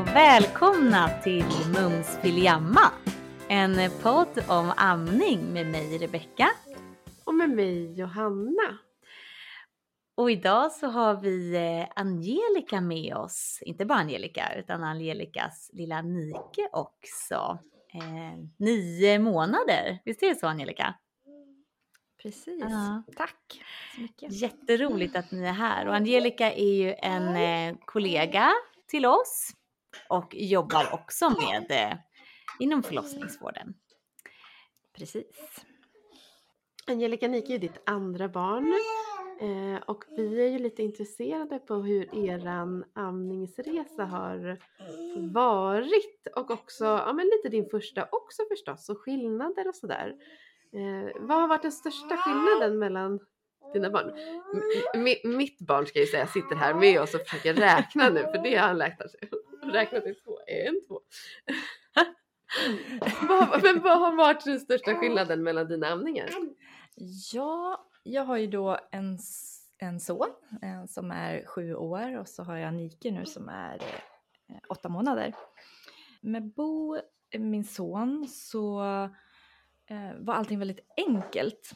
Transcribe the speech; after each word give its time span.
Och 0.00 0.06
välkomna 0.06 1.08
till 1.08 1.44
Mums 1.74 2.18
Filjamma. 2.22 2.92
En 3.48 3.90
podd 4.02 4.44
om 4.48 4.72
amning 4.76 5.52
med 5.52 5.66
mig 5.66 5.98
Rebecka. 5.98 6.50
Och 7.24 7.34
med 7.34 7.50
mig 7.50 7.98
Johanna. 7.98 8.78
Och 10.16 10.30
idag 10.30 10.72
så 10.72 10.86
har 10.86 11.20
vi 11.20 11.54
eh, 11.54 12.02
Angelica 12.02 12.80
med 12.80 13.16
oss. 13.16 13.62
Inte 13.62 13.84
bara 13.84 13.98
Angelica 13.98 14.54
utan 14.58 14.84
Angelicas 14.84 15.70
lilla 15.72 16.02
Nike 16.02 16.68
också. 16.72 17.58
Eh, 17.94 18.38
nio 18.56 19.18
månader, 19.18 19.98
visst 20.04 20.22
är 20.22 20.28
det 20.28 20.34
så 20.34 20.46
Angelica? 20.46 20.94
Precis. 22.22 22.64
Ja. 22.70 23.02
Tack 23.16 23.62
så 23.94 24.00
mycket. 24.00 24.32
Jätteroligt 24.32 25.16
att 25.16 25.30
ni 25.30 25.42
är 25.42 25.52
här 25.52 25.88
och 25.88 25.94
Angelica 25.94 26.52
är 26.52 26.74
ju 26.74 26.94
en 26.94 27.36
eh, 27.36 27.76
kollega 27.84 28.52
till 28.86 29.06
oss 29.06 29.54
och 30.08 30.34
jobbar 30.34 30.88
också 30.92 31.30
med 31.40 31.66
eh, 31.70 31.98
inom 32.58 32.82
förlossningsvården. 32.82 33.74
Precis. 34.96 35.64
Angelica 36.86 37.28
Nike 37.28 37.54
är 37.54 37.58
ditt 37.58 37.80
andra 37.86 38.28
barn. 38.28 38.74
Eh, 39.40 39.82
och 39.86 40.04
vi 40.16 40.40
är 40.46 40.48
ju 40.48 40.58
lite 40.58 40.82
intresserade 40.82 41.58
på 41.58 41.74
hur 41.74 42.14
eran 42.28 42.84
amningsresa 42.94 44.04
har 44.04 44.58
varit 45.32 46.26
och 46.36 46.50
också 46.50 46.84
ja, 46.84 47.12
men 47.12 47.26
lite 47.26 47.48
din 47.48 47.68
första 47.70 48.08
också 48.12 48.42
förstås 48.50 48.88
och 48.88 48.98
skillnader 48.98 49.68
och 49.68 49.74
sådär. 49.74 50.14
Eh, 50.72 51.20
vad 51.20 51.40
har 51.40 51.48
varit 51.48 51.62
den 51.62 51.72
största 51.72 52.16
skillnaden 52.16 52.78
mellan 52.78 53.20
dina 53.72 53.90
barn? 53.90 54.10
M- 54.94 55.04
mi- 55.06 55.36
mitt 55.36 55.60
barn 55.60 55.86
ska 55.86 55.98
jag 55.98 56.06
ju 56.06 56.10
säga 56.12 56.26
sitter 56.26 56.56
här 56.56 56.74
med 56.74 57.00
oss 57.00 57.14
och 57.14 57.20
försöker 57.20 57.54
räkna 57.54 58.08
nu 58.10 58.22
för 58.22 58.42
det 58.42 58.56
har 58.56 58.66
han 58.68 58.78
lärt 58.78 59.10
sig. 59.10 59.20
Räkna 59.62 60.00
till 60.00 60.14
två, 60.14 60.38
en, 60.46 60.80
två. 60.88 61.00
men 63.62 63.80
vad 63.80 63.98
har 63.98 64.16
varit 64.16 64.44
den 64.44 64.60
största 64.60 64.94
skillnaden 64.94 65.42
mellan 65.42 65.68
dina 65.68 65.86
amningar? 65.86 66.30
Ja, 67.32 67.86
jag 68.02 68.24
har 68.24 68.36
ju 68.36 68.46
då 68.46 68.78
en, 68.90 69.18
en 69.78 70.00
son 70.00 70.28
eh, 70.62 70.84
som 70.86 71.10
är 71.10 71.46
sju 71.46 71.74
år 71.74 72.18
och 72.18 72.28
så 72.28 72.42
har 72.42 72.56
jag 72.56 72.74
Nike 72.74 73.10
nu 73.10 73.26
som 73.26 73.48
är 73.48 73.76
eh, 74.48 74.60
åtta 74.68 74.88
månader. 74.88 75.34
Med 76.20 76.54
Bo, 76.54 76.96
eh, 77.30 77.40
min 77.40 77.64
son, 77.64 78.28
så 78.28 78.82
eh, 79.90 80.12
var 80.18 80.34
allting 80.34 80.58
väldigt 80.58 80.86
enkelt. 80.96 81.72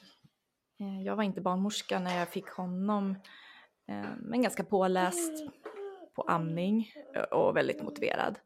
Eh, 0.81 1.03
jag 1.03 1.17
var 1.17 1.23
inte 1.23 1.41
barnmorska 1.41 1.99
när 1.99 2.19
jag 2.19 2.29
fick 2.29 2.49
honom, 2.49 3.11
eh, 3.89 4.11
men 4.19 4.43
ganska 4.43 4.65
påläst 4.65 5.33
på 6.15 6.23
amning 6.23 6.93
eh, 7.15 7.23
och 7.23 7.57
väldigt 7.57 7.83
motiverad. 7.83 8.39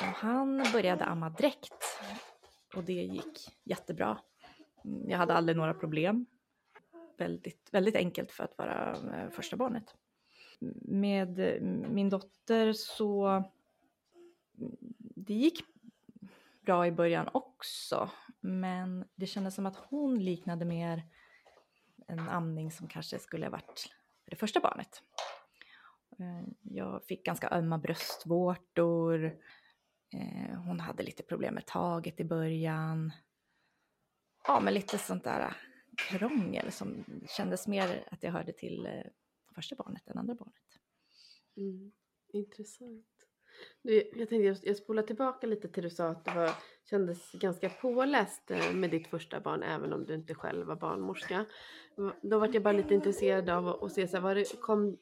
Och 0.00 0.06
han 0.06 0.64
började 0.72 1.04
amma 1.04 1.30
direkt 1.30 2.00
och 2.74 2.84
det 2.84 2.92
gick 2.92 3.48
jättebra. 3.64 4.18
Mm, 4.84 5.10
jag 5.10 5.18
hade 5.18 5.34
aldrig 5.34 5.56
några 5.56 5.74
problem. 5.74 6.26
Väldigt, 7.16 7.68
väldigt 7.70 7.96
enkelt 7.96 8.32
för 8.32 8.44
att 8.44 8.58
vara 8.58 8.92
eh, 8.92 9.30
första 9.30 9.56
barnet. 9.56 9.94
Med 10.82 11.38
eh, 11.38 11.60
min 11.90 12.10
dotter 12.10 12.72
så 12.72 13.26
mm, 13.26 13.44
det 14.98 15.34
gick 15.34 15.60
bra 16.60 16.86
i 16.86 16.92
början 16.92 17.28
också. 17.32 18.10
Men 18.40 19.04
det 19.14 19.26
kändes 19.26 19.54
som 19.54 19.66
att 19.66 19.76
hon 19.76 20.18
liknade 20.24 20.64
mer 20.64 21.02
en 22.06 22.28
amning 22.28 22.70
som 22.70 22.88
kanske 22.88 23.18
skulle 23.18 23.46
ha 23.46 23.50
varit 23.50 23.88
för 24.24 24.30
det 24.30 24.36
första 24.36 24.60
barnet. 24.60 25.02
Eh, 26.18 26.48
jag 26.62 27.04
fick 27.04 27.24
ganska 27.24 27.50
ömma 27.50 27.78
bröstvårtor. 27.78 29.24
Eh, 30.14 30.58
hon 30.66 30.80
hade 30.80 31.02
lite 31.02 31.22
problem 31.22 31.54
med 31.54 31.66
taget 31.66 32.20
i 32.20 32.24
början. 32.24 33.12
Ja, 34.46 34.60
men 34.60 34.74
lite 34.74 34.98
sånt 34.98 35.24
där 35.24 35.40
eh, 35.40 35.52
krångel 36.08 36.72
som 36.72 37.04
kändes 37.28 37.66
mer 37.66 38.08
att 38.10 38.22
jag 38.22 38.32
hörde 38.32 38.52
till 38.52 38.88
första 39.54 39.76
barnet 39.76 40.08
än 40.08 40.18
andra 40.18 40.34
barnet. 40.34 40.54
Mm, 41.56 41.92
intressant. 42.32 43.06
Du, 43.82 44.10
jag 44.14 44.28
tänkte 44.28 44.68
jag, 44.68 44.76
spolar 44.76 45.02
tillbaka 45.02 45.46
lite 45.46 45.68
till 45.68 45.82
du 45.82 45.90
sa 45.90 46.08
att 46.08 46.24
du 46.24 46.34
var, 46.34 46.50
kändes 46.90 47.32
ganska 47.32 47.68
påläst 47.68 48.50
med 48.74 48.90
ditt 48.90 49.06
första 49.06 49.40
barn 49.40 49.62
även 49.62 49.92
om 49.92 50.04
du 50.04 50.14
inte 50.14 50.34
själv 50.34 50.66
var 50.66 50.76
barnmorska. 50.76 51.46
Då 52.22 52.38
var 52.38 52.50
jag 52.52 52.62
bara 52.62 52.72
lite 52.72 52.94
intresserad 52.94 53.48
av 53.48 53.68
att, 53.68 53.82
att 53.82 53.92
se 53.92 54.08
så 54.08 54.16
här, 54.16 54.22
var 54.22 54.34
det, 54.34 54.60
kom, 54.60 54.98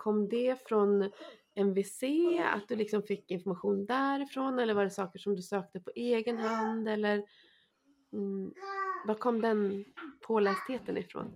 kom 0.00 0.28
det 0.28 0.68
från 0.68 1.10
MVC, 1.54 2.02
att 2.54 2.68
du 2.68 2.76
liksom 2.76 3.02
fick 3.02 3.30
information 3.30 3.86
därifrån 3.86 4.58
eller 4.58 4.74
var 4.74 4.84
det 4.84 4.90
saker 4.90 5.18
som 5.18 5.36
du 5.36 5.42
sökte 5.42 5.80
på 5.80 5.90
egen 5.94 6.38
hand 6.38 6.88
eller 6.88 7.24
mm, 8.12 8.54
var 9.06 9.14
kom 9.14 9.40
den 9.40 9.84
pålästheten 10.20 10.96
ifrån? 10.96 11.32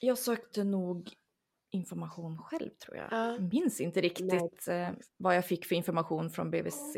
Jag 0.00 0.18
sökte 0.18 0.64
nog 0.64 1.10
information 1.70 2.38
själv 2.38 2.70
tror 2.70 2.96
jag. 2.96 3.08
Ja. 3.10 3.38
Minns 3.38 3.80
inte 3.80 4.00
riktigt 4.00 4.68
eh, 4.68 4.90
vad 5.16 5.36
jag 5.36 5.46
fick 5.46 5.66
för 5.66 5.74
information 5.74 6.30
från 6.30 6.50
BVC. 6.50 6.96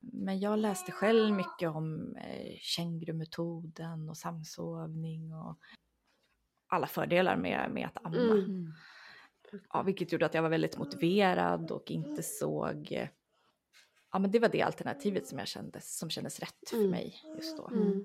Men 0.00 0.40
jag 0.40 0.58
läste 0.58 0.92
själv 0.92 1.36
mycket 1.36 1.68
om 1.68 2.16
eh, 2.16 2.56
kängurumetoden 2.58 4.08
och 4.08 4.16
samsovning 4.16 5.34
och 5.34 5.58
alla 6.68 6.86
fördelar 6.86 7.36
med, 7.36 7.70
med 7.70 7.86
att 7.86 8.06
amma. 8.06 8.18
Mm. 8.18 8.72
Ja, 9.72 9.82
vilket 9.82 10.12
gjorde 10.12 10.26
att 10.26 10.34
jag 10.34 10.42
var 10.42 10.48
väldigt 10.48 10.78
motiverad 10.78 11.70
och 11.70 11.90
inte 11.90 12.22
såg... 12.22 13.08
Ja, 14.12 14.18
men 14.18 14.30
det 14.30 14.38
var 14.38 14.48
det 14.48 14.62
alternativet 14.62 15.26
som 15.26 15.38
jag 15.38 15.48
kände 15.48 15.80
som 15.80 16.10
kändes 16.10 16.40
rätt 16.40 16.68
för 16.70 16.76
Mm. 16.76 16.90
mig 16.90 17.22
just 17.36 17.56
då. 17.56 17.68
Mm. 17.68 18.04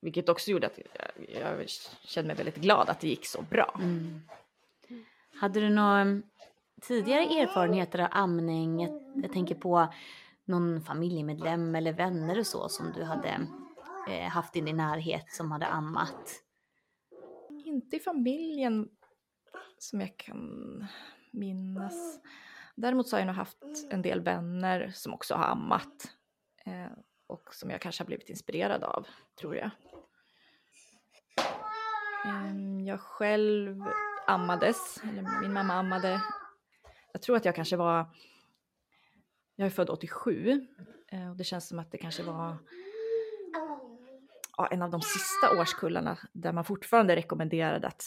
Vilket 0.00 0.28
också 0.28 0.50
gjorde 0.50 0.66
att 0.66 0.78
jag, 0.78 1.58
jag 1.58 1.68
kände 2.02 2.28
mig 2.28 2.36
väldigt 2.36 2.56
glad 2.56 2.88
att 2.88 3.00
det 3.00 3.08
gick 3.08 3.26
så 3.26 3.42
bra. 3.42 3.80
Mm. 3.82 4.20
Hade 5.40 5.60
du 5.60 5.68
några 5.70 6.00
mm, 6.00 6.22
tidigare 6.82 7.22
erfarenheter 7.22 7.98
av 7.98 8.08
amning? 8.10 8.80
Jag, 8.82 9.22
jag 9.22 9.32
tänker 9.32 9.54
på 9.54 9.92
någon 10.44 10.82
familjemedlem 10.82 11.74
eller 11.74 11.92
vänner 11.92 12.38
och 12.38 12.46
så 12.46 12.68
som 12.68 12.92
du 12.92 13.04
hade 13.04 13.46
eh, 14.08 14.28
haft 14.28 14.56
i 14.56 14.60
din 14.60 14.76
närhet 14.76 15.32
som 15.32 15.52
hade 15.52 15.66
ammat. 15.66 16.42
Inte 17.68 17.96
i 17.96 18.00
familjen 18.00 18.88
som 19.78 20.00
jag 20.00 20.16
kan 20.16 20.86
minnas. 21.30 22.20
Däremot 22.74 23.08
så 23.08 23.16
har 23.16 23.20
jag 23.20 23.26
nog 23.26 23.36
haft 23.36 23.64
en 23.90 24.02
del 24.02 24.20
vänner 24.20 24.90
som 24.94 25.14
också 25.14 25.34
har 25.34 25.44
ammat. 25.44 26.16
Eh, 26.64 26.92
och 27.26 27.54
som 27.54 27.70
jag 27.70 27.80
kanske 27.80 28.02
har 28.02 28.06
blivit 28.06 28.28
inspirerad 28.28 28.84
av, 28.84 29.06
tror 29.40 29.56
jag. 29.56 29.70
Em, 32.24 32.80
jag 32.80 33.00
själv 33.00 33.84
ammades, 34.26 35.00
eller 35.02 35.40
min 35.40 35.52
mamma 35.52 35.74
ammade. 35.74 36.22
Jag 37.12 37.22
tror 37.22 37.36
att 37.36 37.44
jag 37.44 37.54
kanske 37.54 37.76
var, 37.76 38.06
jag 39.56 39.66
är 39.66 39.70
född 39.70 39.90
87 39.90 40.66
eh, 41.08 41.30
och 41.30 41.36
det 41.36 41.44
känns 41.44 41.68
som 41.68 41.78
att 41.78 41.90
det 41.90 41.98
kanske 41.98 42.22
var 42.22 42.56
en 44.66 44.82
av 44.82 44.90
de 44.90 45.00
sista 45.00 45.60
årskullarna 45.60 46.18
där 46.32 46.52
man 46.52 46.64
fortfarande 46.64 47.16
rekommenderade 47.16 47.86
att 47.86 48.02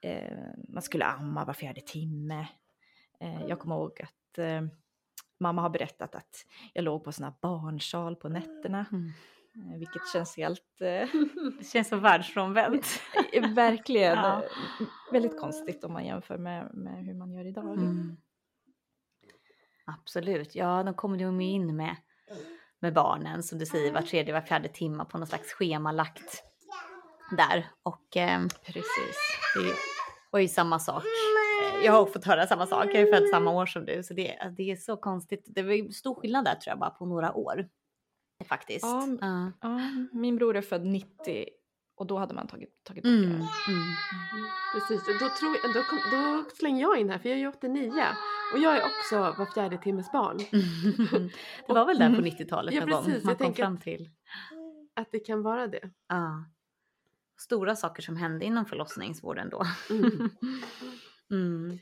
eh, 0.00 0.38
man 0.68 0.82
skulle 0.82 1.04
amma 1.04 1.44
var 1.44 1.54
fjärde 1.54 1.80
timme. 1.80 2.46
Eh, 3.20 3.42
jag 3.48 3.58
kommer 3.58 3.76
ihåg 3.76 4.00
att 4.02 4.38
eh, 4.38 4.62
mamma 5.40 5.62
har 5.62 5.70
berättat 5.70 6.14
att 6.14 6.46
jag 6.72 6.84
låg 6.84 7.04
på 7.04 7.12
såna 7.12 7.34
barnsal 7.42 8.16
på 8.16 8.28
nätterna, 8.28 8.86
Mm. 8.92 9.12
eh, 9.72 9.78
vilket 9.78 10.08
känns 10.12 10.36
helt, 10.36 10.80
eh, 10.80 11.08
Det 11.58 11.64
känns 11.66 11.88
så 11.88 11.96
världsfrånvänt. 11.96 12.86
verkligen 13.54 14.16
Ja. 14.18 14.42
eh, 14.42 14.86
väldigt 15.12 15.40
konstigt 15.40 15.84
om 15.84 15.92
man 15.92 16.06
jämför 16.06 16.38
med, 16.38 16.70
med 16.74 17.04
hur 17.04 17.14
man 17.14 17.32
gör 17.32 17.44
idag. 17.44 17.72
Mm. 17.78 18.16
Absolut, 19.84 20.54
ja 20.54 20.82
de 20.82 20.94
kommer 20.94 21.18
ju 21.18 21.44
in 21.44 21.76
med, 21.76 21.96
med 22.80 22.94
barnen 22.94 23.42
som 23.42 23.58
du 23.58 23.66
säger 23.66 23.92
var 23.92 24.02
tredje, 24.02 24.32
var 24.34 24.40
fjärde 24.40 24.68
timme 24.68 25.04
på 25.04 25.18
något 25.18 25.28
slags 25.28 25.52
schemalagt 25.52 26.42
där. 27.36 27.66
Och 27.82 28.16
eh, 28.16 28.40
Precis. 28.66 29.16
det 29.54 29.72
var 30.30 30.40
ju 30.40 30.48
samma 30.48 30.78
sak. 30.78 31.02
Eh, 31.04 31.84
Jag 31.84 31.92
har 31.92 32.06
fått 32.06 32.24
höra 32.24 32.46
samma 32.46 32.66
sak, 32.66 32.84
jag 32.86 32.94
är 33.02 33.12
född 33.12 33.28
samma 33.28 33.50
år 33.50 33.66
som 33.66 33.84
du 33.84 34.02
så 34.02 34.14
det, 34.14 34.52
det 34.56 34.70
är 34.70 34.76
så 34.76 34.96
konstigt. 34.96 35.44
Det 35.46 35.62
var 35.62 35.92
stor 35.92 36.14
skillnad 36.14 36.44
där 36.44 36.54
tror 36.54 36.70
jag 36.70 36.78
bara 36.78 36.90
på 36.90 37.06
några 37.06 37.34
år. 37.34 37.68
Faktiskt. 38.48 38.84
Ja, 38.84 39.06
Ja. 39.20 39.52
Ja, 39.60 39.80
min 40.12 40.36
bror 40.36 40.56
är 40.56 40.62
född 40.62 40.86
90 40.86 41.46
och 41.96 42.06
då 42.06 42.18
hade 42.18 42.34
man 42.34 42.46
tagit, 42.48 42.84
tagit 42.84 43.04
bort 43.04 43.10
Mm, 43.12 43.22
det. 43.30 43.34
mm. 43.72 43.84
Precis, 44.74 45.08
och 45.08 45.14
då, 45.20 45.28
tror 45.28 45.56
jag, 45.62 45.74
då, 45.74 45.82
kom, 45.82 45.98
då 46.10 46.44
slänger 46.54 46.82
jag 46.82 46.98
in 46.98 47.10
här 47.10 47.18
för 47.18 47.28
jag 47.28 47.36
är 47.36 47.40
ju 47.40 47.48
89 47.48 47.92
och 48.54 48.58
jag 48.58 48.76
är 48.76 48.82
också 48.84 49.18
var 49.38 49.46
fjärde 49.54 49.78
timmes 49.78 50.12
barn. 50.12 50.38
det 51.66 51.72
var 51.74 51.86
väl 51.86 51.98
där 51.98 52.08
på 52.10 52.16
Mm. 52.16 52.24
90-talet 52.30 52.74
Ja, 52.74 52.80
någon 52.80 52.90
gång 52.90 53.04
precis, 53.04 53.24
man 53.24 53.30
jag 53.38 53.46
kom 53.46 53.54
fram 53.54 53.78
till. 53.78 54.10
Att 54.96 55.08
det 55.12 55.18
kan 55.20 55.42
vara 55.42 55.66
det. 55.66 55.90
Ja. 56.08 56.44
Stora 57.38 57.76
saker 57.76 58.02
som 58.02 58.16
hände 58.16 58.44
inom 58.44 58.66
förlossningsvården 58.66 59.48
då. 59.50 59.62
Mm. 59.90 60.30
Mm. 61.30 61.78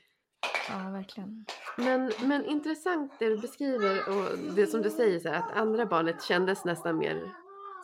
Ja, 0.68 0.90
verkligen. 0.90 1.46
Men, 1.76 2.12
men 2.24 2.44
intressant 2.44 3.12
det 3.18 3.28
du 3.28 3.38
beskriver 3.38 4.08
och 4.08 4.38
det 4.56 4.66
som 4.66 4.82
du 4.82 4.90
säger 4.90 5.20
så 5.20 5.28
här, 5.28 5.38
att 5.38 5.56
andra 5.56 5.86
barnet 5.86 6.22
kändes 6.22 6.64
nästan 6.64 6.98
mer 6.98 7.32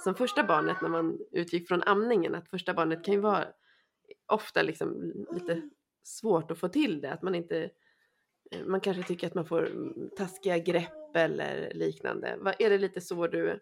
som 0.05 0.15
första 0.15 0.45
barnet 0.45 0.77
när 0.83 0.89
man 0.89 1.19
utgick 1.33 1.69
från 1.69 1.83
amningen. 1.83 2.35
Att 2.35 2.49
första 2.51 2.75
barnet 2.75 3.05
kan 3.05 3.15
ju 3.15 3.21
vara 3.21 3.47
ofta 4.27 4.63
liksom 4.63 5.13
lite 5.33 5.71
svårt 6.03 6.51
att 6.51 6.59
få 6.59 6.69
till 6.69 7.01
det. 7.01 7.13
Att 7.13 7.23
man 7.23 7.35
inte 7.35 7.71
eh, 8.51 8.65
man 8.67 8.81
kanske 8.81 9.03
tycker 9.03 9.27
att 9.27 9.35
man 9.35 9.47
får 9.47 9.67
mm, 9.67 10.11
taskiga 10.17 10.59
grepp 10.59 11.17
eller 11.17 11.73
liknande. 11.75 12.37
Vad- 12.41 12.55
Är 12.59 12.71
det 12.71 12.79
lite 12.79 13.01
så 13.01 13.27
du 13.27 13.61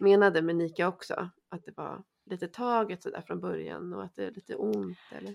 menade 0.00 0.42
med 0.42 0.56
Nika 0.56 0.88
också? 0.88 1.30
Att 1.48 1.64
det 1.64 1.72
var 1.76 2.02
lite 2.30 2.48
taget 2.48 3.02
sådär 3.02 3.20
från 3.26 3.40
början 3.40 3.92
och 3.94 4.04
att 4.04 4.16
det 4.16 4.24
är 4.24 4.30
lite 4.30 4.56
ont 4.56 4.98
eller? 5.18 5.34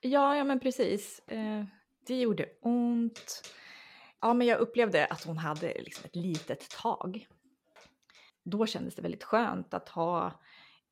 Ja, 0.00 0.36
ja 0.36 0.44
men 0.44 0.60
precis. 0.60 1.18
Eh, 1.26 1.64
det 2.06 2.20
gjorde 2.20 2.46
ont. 2.60 3.42
Ja, 4.20 4.34
men 4.34 4.46
jag 4.46 4.58
upplevde 4.60 5.06
att 5.06 5.24
hon 5.24 5.38
hade 5.38 5.74
liksom 5.82 6.04
ett 6.04 6.16
litet 6.16 6.70
tag. 6.70 7.26
Då 8.44 8.66
kändes 8.66 8.94
det 8.94 9.02
väldigt 9.02 9.24
skönt 9.24 9.74
att 9.74 9.88
ha 9.88 10.40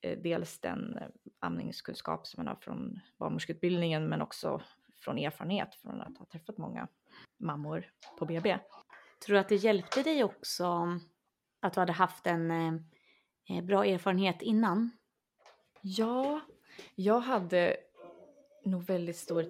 eh, 0.00 0.18
dels 0.18 0.58
den 0.58 0.96
eh, 0.98 1.08
amningskunskap 1.38 2.26
som 2.26 2.38
man 2.38 2.46
har 2.46 2.54
från 2.54 3.00
barnmorskeutbildningen 3.18 4.08
men 4.08 4.22
också 4.22 4.62
från 5.00 5.18
erfarenhet 5.18 5.74
från 5.74 6.00
att 6.00 6.18
ha 6.18 6.26
träffat 6.26 6.58
många 6.58 6.88
mammor 7.38 7.90
på 8.18 8.24
BB. 8.26 8.58
Tror 9.26 9.34
du 9.34 9.40
att 9.40 9.48
det 9.48 9.56
hjälpte 9.56 10.02
dig 10.02 10.24
också 10.24 10.98
att 11.60 11.72
du 11.74 11.80
hade 11.80 11.92
haft 11.92 12.26
en 12.26 12.50
eh, 12.50 13.62
bra 13.64 13.84
erfarenhet 13.84 14.42
innan? 14.42 14.90
Ja, 15.80 16.40
jag 16.94 17.20
hade 17.20 17.76
nog 18.64 18.82
väldigt 18.82 19.16
stor 19.16 19.44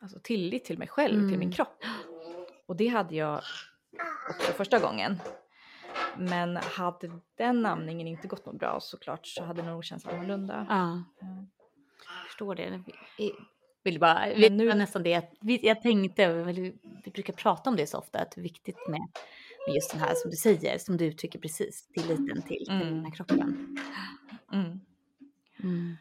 alltså 0.00 0.20
tillit 0.22 0.64
till 0.64 0.78
mig 0.78 0.88
själv, 0.88 1.12
till 1.12 1.38
min 1.38 1.42
Mm. 1.42 1.52
kropp. 1.52 1.84
Och 2.66 2.76
det 2.76 2.88
hade 2.88 3.14
jag 3.16 3.40
också 4.30 4.52
första 4.52 4.78
gången. 4.78 5.20
Men 6.18 6.56
hade 6.56 7.10
den 7.36 7.66
amningen 7.66 8.06
inte 8.06 8.28
gått 8.28 8.46
något 8.46 8.58
bra 8.58 8.80
såklart 8.80 9.26
så 9.26 9.44
hade 9.44 9.62
det 9.62 9.70
nog 9.70 9.84
känts 9.84 10.06
annorlunda. 10.06 10.66
Ja, 10.68 11.02
jag 12.20 12.26
förstår 12.26 12.54
det. 12.54 12.82
Jag 13.18 13.30
vill 13.82 14.00
bara, 14.00 14.26
Men 14.38 14.56
nu... 14.56 14.74
nästan 14.74 15.02
det. 15.02 15.30
Jag 15.40 15.82
tänkte, 15.82 16.28
vi 17.04 17.10
brukar 17.14 17.32
prata 17.32 17.70
om 17.70 17.76
det 17.76 17.86
så 17.86 17.98
ofta, 17.98 18.18
att 18.18 18.30
det 18.30 18.40
är 18.40 18.42
viktigt 18.42 18.88
med, 18.88 19.00
med 19.66 19.74
just 19.74 19.90
den 19.90 20.00
här 20.00 20.14
som 20.14 20.30
du 20.30 20.36
säger, 20.36 20.78
som 20.78 20.96
du 20.96 21.04
uttrycker 21.04 21.38
precis, 21.38 21.86
tilliten 21.88 22.42
till, 22.42 22.66
till 22.66 22.70
Mm. 22.70 22.94
den 22.94 23.04
här 23.04 23.12
kroppen. 23.12 23.76
Mm. 24.52 24.80
Mm. 25.62 25.96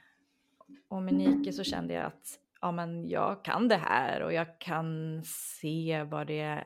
Och 0.88 1.02
med 1.02 1.14
Nike 1.14 1.54
så 1.54 1.64
kände 1.64 1.94
jag 1.94 2.06
att 2.06 2.40
ja, 2.62 2.72
men 2.72 3.10
jag 3.10 3.44
kan 3.44 3.68
det 3.68 3.78
här 3.78 4.22
och 4.22 4.34
jag 4.34 4.60
kan 4.60 5.22
se 5.26 6.04
vad 6.04 6.28
det 6.28 6.66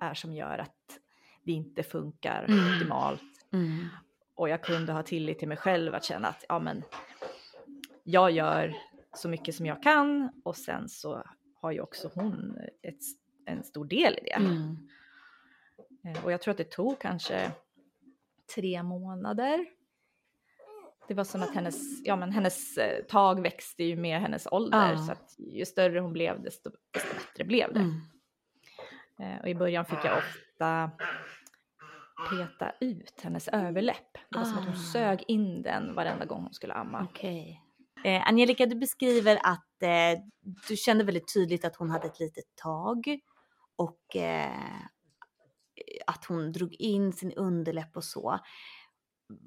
är 0.00 0.14
som 0.14 0.32
gör 0.32 0.58
att 0.58 0.98
det 1.48 1.52
inte 1.52 1.82
funkar 1.82 2.44
Mm. 2.48 2.74
optimalt. 2.74 3.22
Mm. 3.52 3.86
Och 4.34 4.48
jag 4.48 4.62
kunde 4.62 4.92
ha 4.92 5.02
tillit 5.02 5.38
till 5.38 5.48
mig 5.48 5.56
själv 5.56 5.94
att 5.94 6.04
känna 6.04 6.28
att 6.28 6.44
ja, 6.48 6.58
men 6.58 6.82
jag 8.04 8.30
gör 8.30 8.74
så 9.14 9.28
mycket 9.28 9.54
som 9.54 9.66
jag 9.66 9.82
kan 9.82 10.30
och 10.44 10.56
sen 10.56 10.88
så 10.88 11.22
har 11.54 11.70
ju 11.72 11.80
också 11.80 12.10
hon 12.14 12.58
ett, 12.82 12.98
en 13.46 13.64
stor 13.64 13.84
del 13.84 14.14
i 14.14 14.20
det. 14.24 14.32
Mm. 14.32 14.76
Eh, 16.04 16.24
Och 16.24 16.32
jag 16.32 16.40
tror 16.42 16.52
att 16.52 16.58
det 16.58 16.70
tog 16.70 16.98
kanske 16.98 17.50
tre 18.54 18.82
månader. 18.82 19.66
Det 21.08 21.14
var 21.14 21.24
som 21.24 21.42
att 21.42 21.54
hennes, 21.54 22.06
ja, 22.06 22.16
men 22.16 22.32
hennes 22.32 22.76
eh, 22.78 23.04
tag 23.04 23.40
växte 23.42 23.84
ju 23.84 23.96
med 23.96 24.20
hennes 24.20 24.46
ålder 24.50 24.90
Ja. 24.92 24.98
så 24.98 25.12
att 25.12 25.34
ju 25.38 25.64
större 25.64 26.00
hon 26.00 26.12
blev 26.12 26.42
desto, 26.42 26.70
desto 26.90 27.14
bättre 27.14 27.44
blev 27.44 27.72
det. 27.74 27.80
Mm. 27.80 28.00
Eh, 29.20 29.40
Och 29.42 29.48
i 29.48 29.54
början 29.54 29.84
fick 29.84 29.98
jag 30.04 30.18
ofta 30.18 30.90
peta 32.30 32.72
ut 32.80 33.20
hennes 33.22 33.48
överläpp. 33.48 34.12
Det 34.30 34.38
var 34.38 34.44
som 34.44 34.58
att 34.58 34.64
hon 34.64 34.74
Ah. 34.74 34.92
sög 34.92 35.24
in 35.28 35.62
den 35.62 35.94
varenda 35.94 36.24
gång 36.24 36.42
hon 36.42 36.54
skulle 36.54 36.74
amma. 36.74 37.06
Okej. 37.10 37.62
Eh, 38.04 38.28
Angelica, 38.28 38.66
du 38.66 38.76
beskriver 38.76 39.36
att 39.42 39.82
eh, 39.82 40.20
du 40.68 40.76
kände 40.76 41.04
väldigt 41.04 41.34
tydligt 41.34 41.64
att 41.64 41.76
hon 41.76 41.90
hade 41.90 42.06
ett 42.06 42.20
litet 42.20 42.44
tag 42.56 43.18
och 43.76 44.16
eh, 44.16 44.80
att 46.06 46.24
hon 46.24 46.52
drog 46.52 46.74
in 46.74 47.12
sin 47.12 47.32
underläpp 47.32 47.96
och 47.96 48.04
så. 48.04 48.38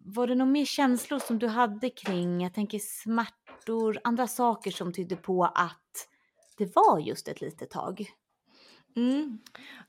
Var 0.05 0.27
det 0.27 0.35
några 0.35 0.51
mer 0.51 0.65
känslor 0.65 1.19
som 1.19 1.39
du 1.39 1.47
hade 1.47 1.89
kring, 1.89 2.41
jag 2.41 2.53
tänker 2.53 2.79
smärtor, 2.79 3.99
andra 4.03 4.27
saker 4.27 4.71
som 4.71 4.93
tydde 4.93 5.15
på 5.15 5.43
att 5.45 6.07
det 6.57 6.75
var 6.75 6.99
just 6.99 7.27
ett 7.27 7.41
litet 7.41 7.69
tag? 7.69 8.05
Mm. 8.95 9.39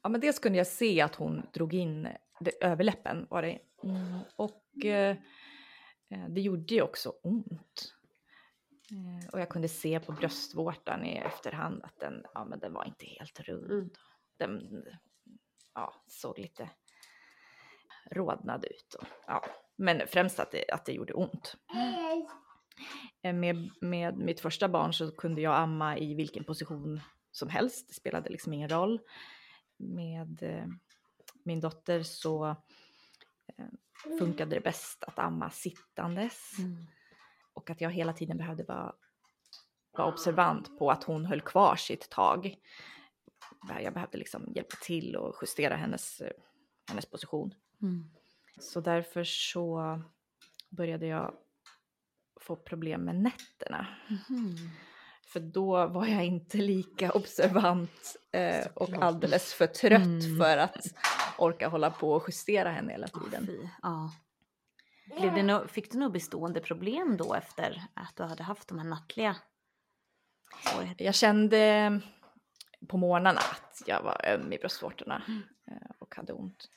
Ja, 0.02 0.08
men 0.08 0.20
dels 0.20 0.38
kunde 0.38 0.58
jag 0.58 0.66
se 0.66 1.00
att 1.00 1.14
hon 1.14 1.46
drog 1.54 1.74
in 1.74 2.08
det, 2.40 2.64
överläppen. 2.64 3.26
Var 3.30 3.42
det. 3.42 3.58
Mm. 3.84 4.18
Och 4.36 4.84
eh, 4.84 5.16
det 6.28 6.40
gjorde 6.40 6.74
ju 6.74 6.82
också 6.82 7.12
ont. 7.22 7.94
Eh, 8.90 9.28
och 9.32 9.40
jag 9.40 9.48
kunde 9.48 9.68
se 9.68 10.00
på 10.00 10.12
bröstvårtan 10.12 11.04
i 11.04 11.16
efterhand 11.16 11.82
att 11.84 12.00
den, 12.00 12.24
ja, 12.34 12.44
men 12.44 12.58
den 12.58 12.72
var 12.72 12.84
inte 12.84 13.06
helt 13.06 13.40
rund. 13.40 13.70
Mm. 13.70 13.90
Den 14.38 14.84
ja, 15.74 15.94
såg 16.06 16.38
lite 16.38 16.70
rodnad 18.10 18.64
ut. 18.64 18.94
Och, 18.94 19.06
ja. 19.26 19.44
Men 19.76 20.02
främst 20.06 20.40
att 20.40 20.50
det, 20.50 20.70
att 20.70 20.84
det 20.84 20.92
gjorde 20.92 21.12
ont. 21.12 21.56
Eh, 23.22 23.32
Med, 23.32 23.70
med 23.80 24.16
mitt 24.18 24.40
första 24.40 24.68
barn 24.68 24.92
så 24.92 25.10
kunde 25.10 25.40
jag 25.40 25.56
amma 25.56 25.98
i 25.98 26.14
vilken 26.14 26.44
position 26.44 27.00
som 27.32 27.48
helst. 27.48 27.88
Det 27.88 27.94
spelade 27.94 28.30
liksom 28.30 28.52
ingen 28.52 28.68
roll. 28.68 29.00
Med 29.76 30.42
eh, 30.42 30.66
min 31.44 31.60
dotter 31.60 32.02
så 32.02 32.46
eh, 33.58 33.66
funkade 34.18 34.54
det 34.54 34.60
bäst 34.60 35.04
att 35.04 35.18
amma 35.18 35.50
sittandes. 35.50 36.52
Och 37.52 37.70
att 37.70 37.80
jag 37.80 37.90
hela 37.90 38.12
tiden 38.12 38.36
behövde 38.36 38.64
vara, 38.64 38.94
vara 39.92 40.12
observant 40.12 40.78
på 40.78 40.90
att 40.90 41.04
hon 41.04 41.26
höll 41.26 41.40
kvar 41.40 41.76
sitt 41.76 42.10
tag. 42.10 42.56
Jag 43.80 43.94
behövde 43.94 44.18
liksom 44.18 44.52
hjälpa 44.54 44.76
till 44.76 45.16
och 45.16 45.36
justera 45.42 45.76
hennes, 45.76 46.20
eh, 46.20 46.32
hennes 46.88 47.06
position. 47.06 47.54
Mm. 47.82 48.10
Så 48.60 48.80
därför 48.80 49.24
så 49.24 49.98
började 50.70 51.06
jag 51.06 51.34
få 52.40 52.56
problem 52.56 53.04
med 53.04 53.14
nätterna. 53.14 53.86
Mhm. 54.08 54.56
För 55.32 55.40
då 55.40 55.86
var 55.86 56.06
jag 56.06 56.24
inte 56.24 56.56
lika 56.58 57.12
observant 57.12 58.16
eh, 58.32 58.66
och 58.74 58.92
alldeles 58.92 59.54
för 59.54 59.66
trött 59.66 60.02
Mm. 60.02 60.38
för 60.38 60.56
att 60.58 60.86
orka 61.38 61.68
hålla 61.68 61.90
på 61.90 62.12
och 62.12 62.24
justera 62.28 62.70
henne 62.70 62.92
hela 62.92 63.08
tiden. 63.08 63.46
fy. 63.46 63.68
Ja. 63.82 64.12
Blev 65.20 65.34
det 65.34 65.40
no- 65.42 65.66
fick 65.66 65.92
du 65.92 65.98
några 65.98 66.10
bestående 66.12 66.60
problem 66.60 67.16
då 67.16 67.34
efter 67.34 67.82
att 67.94 68.16
du 68.16 68.22
hade 68.22 68.42
haft 68.42 68.68
de 68.68 68.78
här 68.78 68.86
nattliga 68.88 69.36
svårigheterna? 70.64 71.06
Jag 71.06 71.14
kände 71.14 72.00
på 72.88 72.96
morgnarna 72.96 73.40
att 73.40 73.82
jag 73.86 74.02
var 74.02 74.26
öm 74.26 74.52
i 74.52 74.58
bröstvårtorna 74.58 75.22
eh, 75.70 75.90
och 75.98 76.16
hade 76.16 76.32
ont. 76.32 76.68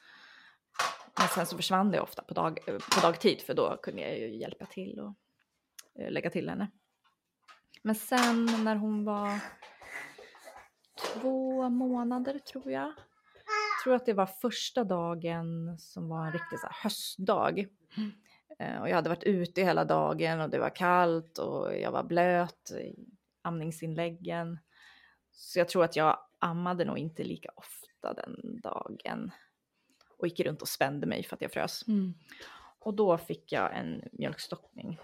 Men 1.19 1.27
sen 1.27 1.45
så 1.45 1.55
försvann 1.55 1.91
det 1.91 1.99
ofta 2.01 2.23
på, 2.23 2.33
dag, 2.33 2.59
på 2.65 2.99
dagtid 3.01 3.41
för 3.41 3.53
då 3.53 3.77
kunde 3.83 4.01
jag 4.01 4.17
ju 4.19 4.35
hjälpa 4.35 4.65
till 4.65 4.99
och 4.99 5.13
eh, 6.01 6.11
lägga 6.11 6.29
till 6.29 6.49
henne. 6.49 6.67
Men 7.85 7.95
sen 7.95 8.45
när 8.63 8.75
hon 8.75 9.05
var 9.05 9.39
två 11.13 11.69
månader 11.69 12.39
tror 12.39 12.71
jag. 12.71 12.93
Tror 13.83 13.95
att 13.95 14.05
det 14.05 14.13
var 14.13 14.25
första 14.25 14.83
dagen 14.83 15.77
som 15.79 16.09
var 16.09 16.25
en 16.25 16.31
riktig 16.33 16.59
så 16.59 16.67
höstdag. 16.71 17.59
Eh, 18.59 18.81
Och 18.81 18.89
jag 18.89 18.95
hade 18.95 19.09
varit 19.09 19.23
ute 19.23 19.61
hela 19.61 19.85
dagen 19.85 20.39
och 20.41 20.49
det 20.49 20.59
var 20.59 20.69
kallt 20.75 21.37
och 21.37 21.75
jag 21.77 21.91
var 21.91 22.03
blöt 22.03 22.71
i 22.71 22.95
amningsinläggen. 23.41 24.59
Så 25.31 25.59
jag 25.59 25.69
tror 25.69 25.83
att 25.83 25.95
jag 25.95 26.19
ammade 26.39 26.85
nog 26.85 26.97
inte 26.97 27.23
lika 27.23 27.49
ofta 27.55 28.13
den 28.13 28.59
dagen. 28.63 29.31
Och 30.17 30.27
gick 30.27 30.39
runt 30.39 30.61
och 30.61 30.67
spände 30.67 31.07
mig 31.07 31.23
för 31.23 31.35
att 31.35 31.41
jag 31.41 31.51
frös. 31.51 31.87
Mm. 31.87 32.13
Och 32.79 32.93
då 32.93 33.17
fick 33.17 33.51
jag 33.51 33.77
en 33.77 34.03
mjölkstockning 34.11 34.99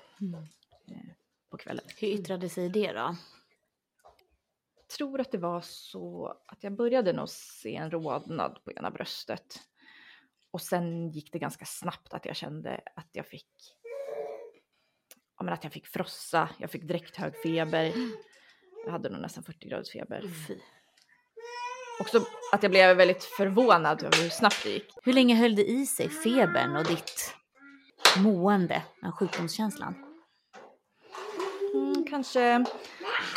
Mm. 0.88 1.10
På 1.52 1.58
kvällen. 1.58 1.86
Hur 1.98 2.08
yttrade 2.08 2.50
sig 2.50 2.70
det 2.70 2.92
då? 2.94 3.16
tror 4.98 5.22
att 5.22 5.32
det 5.32 5.38
var 5.38 5.62
så 5.62 6.36
att 6.48 6.64
jag 6.64 6.76
började 6.76 7.14
nog 7.14 7.30
se 7.30 7.76
en 7.76 7.92
rodnad 7.92 8.60
på 8.64 8.72
ena 8.72 8.92
bröstet. 8.92 9.60
Och 10.52 10.62
sen 10.62 11.10
gick 11.10 11.32
det 11.32 11.40
ganska 11.40 11.66
snabbt 11.66 12.14
att 12.14 12.26
jag 12.26 12.36
kände 12.36 12.82
att 12.96 13.10
jag 13.12 13.28
fick 13.28 13.50
ja, 15.38 15.44
men 15.44 15.54
att 15.54 15.64
jag 15.64 15.74
fick 15.74 15.88
frossa, 15.88 16.50
jag 16.58 16.72
fick 16.72 16.88
direkt 16.88 17.18
hög 17.18 17.34
feber. 17.44 17.94
Jag 18.86 18.92
hade 18.92 19.10
nog 19.10 19.22
nästan 19.22 19.44
40 19.44 19.68
graders 19.68 19.92
feber. 19.92 20.22
Fy. 20.48 20.58
Också 22.00 22.26
att 22.54 22.64
jag 22.64 22.72
blev 22.72 22.98
väldigt 22.98 23.24
förvånad 23.24 24.04
över 24.04 24.24
hur 24.24 24.30
snabbt 24.30 24.64
det 24.64 24.70
gick. 24.70 24.94
Hur 25.04 25.14
länge 25.14 25.36
höll 25.36 25.56
det 25.56 25.70
i 25.70 25.86
sig, 25.86 26.10
febern 26.10 26.76
och 26.76 26.86
ditt 26.86 27.36
mående, 28.18 28.84
den 29.02 29.12
sjukdomskänslan? 29.12 30.11
Mm, 31.74 32.06
kanske 32.10 32.66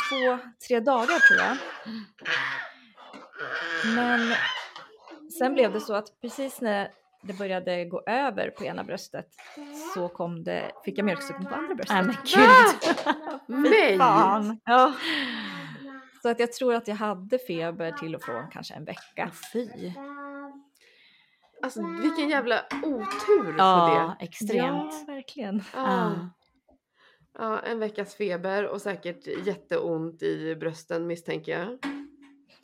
två, 0.09 0.37
tre 0.67 0.79
dagar 0.79 1.19
tror 1.27 1.39
jag. 1.39 1.57
Men 3.95 4.33
sen 5.39 5.53
blev 5.53 5.73
det 5.73 5.81
så 5.81 5.93
att 5.93 6.21
precis 6.21 6.61
när 6.61 6.91
det 7.21 7.33
började 7.33 7.85
gå 7.85 8.01
över 8.07 8.49
på 8.49 8.63
ena 8.63 8.83
bröstet 8.83 9.27
så 9.93 10.07
kom 10.07 10.43
det, 10.43 10.71
fick 10.85 10.97
jag 10.97 11.05
mjölkstockning 11.05 11.47
på 11.47 11.55
andra 11.55 11.75
bröstet. 11.75 11.95
Nej 11.95 12.03
men 12.05 12.15
gud. 13.45 13.71
Nej! 13.71 13.97
Fan. 13.97 14.59
Ja. 14.65 14.93
Så 16.21 16.29
att 16.29 16.39
jag 16.39 16.51
tror 16.53 16.73
att 16.75 16.87
jag 16.87 16.95
hade 16.95 17.39
feber 17.39 17.91
till 17.91 18.15
och 18.15 18.21
från 18.23 18.47
kanske 18.51 18.73
en 18.73 18.85
vecka. 18.85 19.31
Fy. 19.53 19.69
Alltså 21.63 21.81
vilken 22.01 22.29
jävla 22.29 22.61
otur 22.83 23.43
på 23.51 23.55
Ja, 23.57 24.15
det. 24.19 24.25
extremt. 24.25 24.93
Ja, 25.07 25.13
verkligen. 25.13 25.63
Ja. 25.75 26.11
Ja. 27.37 27.59
en 27.59 27.79
veckas 27.79 28.15
feber 28.15 28.67
och 28.67 28.81
säkert 28.81 29.27
jätteont 29.47 30.23
i 30.23 30.55
brösten 30.55 31.07
misstänker 31.07 31.59
jag. 31.59 31.77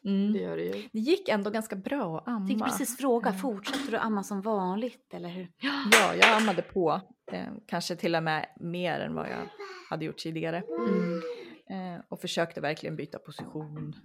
Det 0.03 0.09
Mm. 0.09 0.35
gör 0.35 0.57
det 0.57 0.63
ju. 0.63 0.71
Det 0.93 0.99
gick 0.99 1.29
ändå 1.29 1.49
ganska 1.49 1.75
bra 1.75 2.17
att 2.17 2.27
amma. 2.27 2.39
Jag 2.39 2.47
tänkte 2.47 2.65
precis 2.65 2.97
fråga, 2.97 3.29
Mm. 3.29 3.41
fortsätter 3.41 3.91
du 3.91 3.97
amma 3.97 4.23
som 4.23 4.41
vanligt 4.41 5.13
eller 5.13 5.29
hur? 5.29 5.47
Ja, 5.91 6.15
jag 6.15 6.37
ammade 6.41 6.61
på. 6.61 7.01
Eh, 7.31 7.47
kanske 7.67 7.95
till 7.95 8.15
och 8.15 8.23
med 8.23 8.49
mer 8.59 8.99
än 8.99 9.15
vad 9.15 9.25
jag 9.25 9.49
hade 9.89 10.05
gjort 10.05 10.17
tidigare. 10.17 10.63
Mm. 10.79 11.21
Eh, 11.69 12.01
och 12.09 12.21
försökte 12.21 12.61
verkligen 12.61 12.95
byta 12.95 13.19
position. 13.19 13.95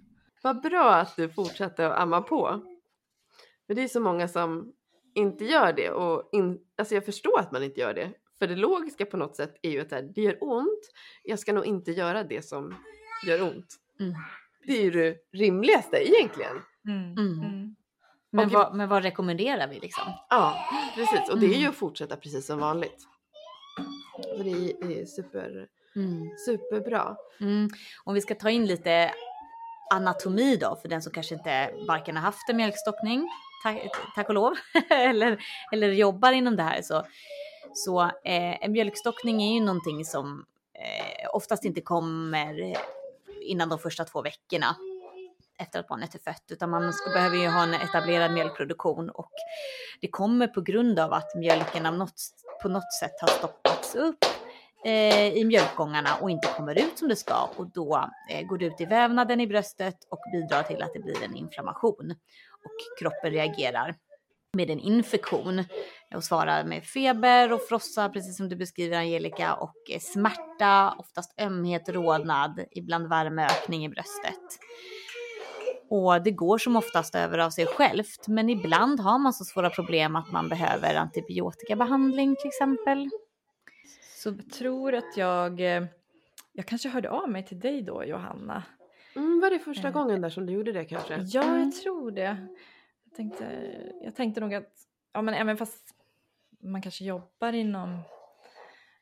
Vad 0.43 0.61
bra 0.61 0.93
att 0.95 1.15
du 1.15 1.29
fortsatte 1.29 1.87
att 1.87 1.99
amma 1.99 2.21
på. 2.21 2.61
Men 3.67 3.75
det 3.75 3.83
är 3.83 3.87
så 3.87 3.99
många 3.99 4.27
som 4.27 4.73
inte 5.15 5.45
gör 5.45 5.73
det 5.73 5.89
och 5.91 6.29
in, 6.31 6.59
alltså 6.77 6.95
jag 6.95 7.05
förstår 7.05 7.39
att 7.39 7.51
man 7.51 7.63
inte 7.63 7.79
gör 7.79 7.93
det. 7.93 8.11
För 8.39 8.47
det 8.47 8.55
logiska 8.55 9.05
på 9.05 9.17
något 9.17 9.35
sätt 9.35 9.55
är 9.61 9.69
ju 9.71 9.81
att 9.81 9.89
det 9.89 10.21
gör 10.21 10.37
ont. 10.41 10.89
Jag 11.23 11.39
ska 11.39 11.53
nog 11.53 11.65
inte 11.65 11.91
göra 11.91 12.23
det 12.23 12.41
som 12.45 12.75
gör 13.27 13.41
ont. 13.41 13.75
Mm. 13.99 14.13
Det 14.65 14.77
är 14.77 14.81
ju 14.83 14.91
det 14.91 15.17
rimligaste 15.33 16.09
egentligen. 16.09 16.61
Mm. 16.87 17.75
Men, 18.31 18.45
Och- 18.45 18.51
vad, 18.51 18.75
men 18.75 18.89
vad 18.89 19.03
rekommenderar 19.03 19.67
vi 19.67 19.79
liksom? 19.79 20.03
Ja, 20.29 20.65
precis. 20.95 21.29
Och 21.29 21.39
det 21.39 21.45
är 21.45 21.49
ju 21.49 21.55
Mm. 21.57 21.69
att 21.69 21.75
fortsätta 21.75 22.15
precis 22.15 22.45
som 22.45 22.59
vanligt. 22.59 23.07
Så 24.37 24.43
det 24.43 24.49
är, 24.51 24.87
det 24.87 25.01
är 25.01 25.05
super, 25.05 25.67
Mm. 25.95 26.29
superbra. 26.45 27.15
Mm. 27.39 27.69
Om 28.03 28.13
vi 28.13 28.21
ska 28.21 28.35
ta 28.35 28.49
in 28.49 28.65
lite 28.65 29.11
anatomi 29.93 30.55
då 30.55 30.75
för 30.81 30.89
den 30.89 31.01
som 31.01 31.13
kanske 31.13 31.35
inte 31.35 31.71
varken 31.87 32.15
har 32.15 32.23
haft 32.23 32.49
en 32.49 32.57
mjölkstockning, 32.57 33.29
tack, 33.63 33.81
tack 34.15 34.27
och 34.29 34.35
lov, 34.35 34.53
eller, 34.89 35.37
eller 35.73 35.91
jobbar 35.91 36.31
inom 36.31 36.55
det 36.55 36.63
här 36.63 36.81
så, 36.81 37.03
så 37.77 38.01
eh, 38.01 38.63
en 38.63 38.71
mjölkstockning 38.71 39.43
är 39.43 39.53
ju 39.53 39.59
någonting 39.59 40.05
som 40.05 40.45
eh, 40.73 41.29
oftast 41.33 41.65
inte 41.65 41.81
kommer 41.81 42.77
innan 43.41 43.69
de 43.69 43.79
första 43.79 44.05
två 44.05 44.21
veckorna 44.21 44.75
efter 45.59 45.79
att 45.79 45.87
barnet 45.87 46.15
är 46.15 46.19
fött 46.19 46.43
utan 46.47 46.69
man 46.69 46.93
ska, 46.93 47.09
behöver 47.09 47.37
ju 47.37 47.47
ha 47.47 47.63
en 47.63 47.73
etablerad 47.73 48.33
mjölkproduktion 48.33 49.09
och 49.09 49.31
det 50.01 50.07
kommer 50.07 50.47
på 50.47 50.61
grund 50.61 50.99
av 50.99 51.13
att 51.13 51.35
mjölken 51.35 51.85
av 51.85 51.93
något, 51.93 52.21
på 52.61 52.69
något 52.69 52.93
sätt 52.93 53.21
har 53.21 53.27
stoppats 53.27 53.95
upp 53.95 54.25
eh, 54.85 55.27
i 55.27 55.45
mjölkgångarna 55.45 56.15
och 56.21 56.29
inte 56.29 56.47
kommer 56.57 56.79
ut 56.79 56.97
som 56.97 57.07
det 57.07 57.15
ska 57.15 57.49
och 57.55 57.67
då 57.67 58.09
eh, 58.29 58.47
går 58.47 58.57
det 58.57 58.65
ut 58.65 58.81
i 58.81 58.85
vävnaden 58.85 59.41
i 59.41 59.47
bröstet 59.47 59.97
och 60.09 60.19
bidrar 60.31 60.63
till 60.63 60.81
att 60.81 60.93
det 60.93 60.99
blir 60.99 61.23
en 61.23 61.35
inflammation 61.35 62.15
och 62.63 62.99
kroppen 62.99 63.31
reagerar 63.31 63.95
med 64.53 64.69
en 64.69 64.79
infektion 64.79 65.63
och 66.15 66.23
svarar 66.23 66.63
med 66.63 66.83
feber 66.83 67.53
och 67.53 67.61
frossa, 67.61 68.09
precis 68.09 68.37
som 68.37 68.49
du 68.49 68.55
beskriver 68.55 68.97
Angelica, 68.97 69.53
och 69.53 69.75
eh, 69.91 69.99
smärta, 69.99 70.95
oftast 70.97 71.41
ömhet, 71.41 71.89
rodnad, 71.89 72.63
ibland 72.71 73.09
värmeökning 73.09 73.85
i 73.85 73.89
bröstet. 73.89 74.59
Och 75.89 76.23
det 76.23 76.31
går 76.31 76.57
som 76.57 76.75
oftast 76.75 77.15
över 77.15 77.37
av 77.37 77.49
sig 77.49 77.65
självt, 77.65 78.27
men 78.27 78.49
ibland 78.49 78.99
har 78.99 79.19
man 79.19 79.33
så 79.33 79.45
svåra 79.45 79.69
problem 79.69 80.15
att 80.15 80.31
man 80.31 80.49
behöver 80.49 80.95
antibiotikabehandling 80.95 82.35
till 82.35 82.47
exempel. 82.47 83.09
Så 84.15 84.29
jag 84.29 84.49
tror 84.53 84.93
att 84.95 85.17
jag, 85.17 85.61
eh, 85.61 85.83
jag 86.53 86.65
kanske 86.65 86.89
hörde 86.89 87.09
av 87.09 87.29
mig 87.29 87.45
till 87.45 87.59
dig 87.59 87.81
då 87.81 88.03
Johanna. 88.05 88.63
Mm, 89.15 89.39
var 89.39 89.49
det 89.49 89.59
första 89.59 89.87
Eh. 89.87 89.93
gången 89.93 90.21
där 90.21 90.29
som 90.29 90.45
du 90.45 90.53
gjorde 90.53 90.71
det 90.71 90.85
kanske? 90.85 91.25
Ja, 91.27 91.43
Mm. 91.43 91.59
jag 91.63 91.75
tror 91.75 92.11
det. 92.11 92.47
Jag 93.05 93.15
tänkte, 93.15 93.45
jag 94.03 94.15
tänkte 94.15 94.41
nog 94.41 94.53
att, 94.53 94.71
ja 95.13 95.21
men 95.21 95.33
även 95.33 95.57
fast 95.57 95.83
man 96.63 96.81
kanske 96.81 97.03
jobbar 97.05 97.53
inom, 97.53 97.99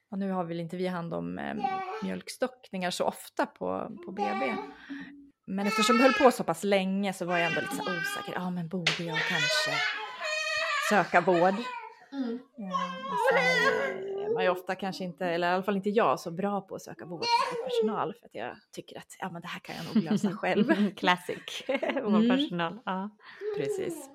ja, 0.09 0.17
nu 0.17 0.31
har 0.31 0.43
väl 0.43 0.59
inte 0.59 0.77
vi 0.77 0.87
hand 0.87 1.13
om 1.13 1.39
eh, 1.39 1.55
mjölkstockningar 2.03 2.91
så 2.91 3.05
ofta 3.05 3.45
på, 3.45 3.97
på 4.05 4.11
BB. 4.11 4.55
Men 5.47 5.67
eftersom 5.67 5.97
det 5.97 6.03
höll 6.03 6.13
på 6.13 6.31
så 6.31 6.43
pass 6.43 6.63
länge 6.63 7.13
så 7.13 7.25
var 7.25 7.37
jag 7.37 7.47
ändå 7.47 7.61
lite 7.61 7.81
osäker. 7.81 8.33
Ja 8.33 8.49
men 8.49 8.67
borde 8.67 9.03
jag 9.03 9.17
kanske 9.17 9.71
söka 10.89 11.21
vård? 11.21 11.55
Mm. 12.11 12.39
Eh, 12.59 13.11
och 13.11 13.17
sen 13.29 13.37
eh, 13.37 14.25
är 14.25 14.33
man 14.33 14.43
ju 14.43 14.49
ofta 14.49 14.75
kanske 14.75 15.03
inte, 15.03 15.25
eller 15.25 15.51
i 15.51 15.53
alla 15.53 15.63
fall 15.63 15.75
inte 15.75 15.89
jag, 15.89 16.19
så 16.19 16.31
bra 16.31 16.61
på 16.61 16.75
att 16.75 16.81
söka 16.81 17.05
vård 17.05 17.25
för 17.49 17.63
personal 17.63 18.13
för 18.13 18.25
att 18.25 18.35
jag 18.35 18.55
tycker 18.71 18.97
att 18.97 19.15
ja 19.19 19.29
men 19.31 19.41
det 19.41 19.47
här 19.47 19.59
kan 19.59 19.75
jag 19.75 19.95
nog 19.95 20.03
lösa 20.03 20.31
själv. 20.37 20.95
Classic. 20.95 21.63
Mm. 21.69 22.11
Vårdpersonal. 22.13 22.79
Ja. 22.85 23.09
Precis. 23.57 24.09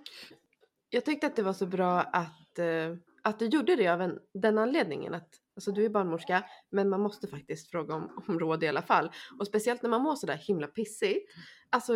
Jag 0.90 1.04
tyckte 1.04 1.26
att 1.26 1.36
det 1.36 1.42
var 1.42 1.52
så 1.52 1.66
bra 1.66 2.00
att, 2.00 2.58
eh, 2.58 2.94
att 3.22 3.38
du 3.38 3.46
gjorde 3.46 3.76
det 3.76 3.88
av 3.88 4.00
en, 4.00 4.18
den 4.34 4.58
anledningen 4.58 5.14
att 5.14 5.28
alltså 5.56 5.72
du 5.72 5.84
är 5.84 5.88
barnmorska 5.88 6.44
men 6.70 6.88
man 6.88 7.00
måste 7.00 7.28
faktiskt 7.28 7.70
fråga 7.70 7.94
om, 7.94 8.24
om 8.28 8.40
råd 8.40 8.64
i 8.64 8.68
alla 8.68 8.82
fall. 8.82 9.10
Och 9.38 9.46
speciellt 9.46 9.82
när 9.82 9.90
man 9.90 10.02
mår 10.02 10.14
sådär 10.14 10.36
himla 10.36 10.66
pissigt. 10.66 11.30
Alltså 11.70 11.94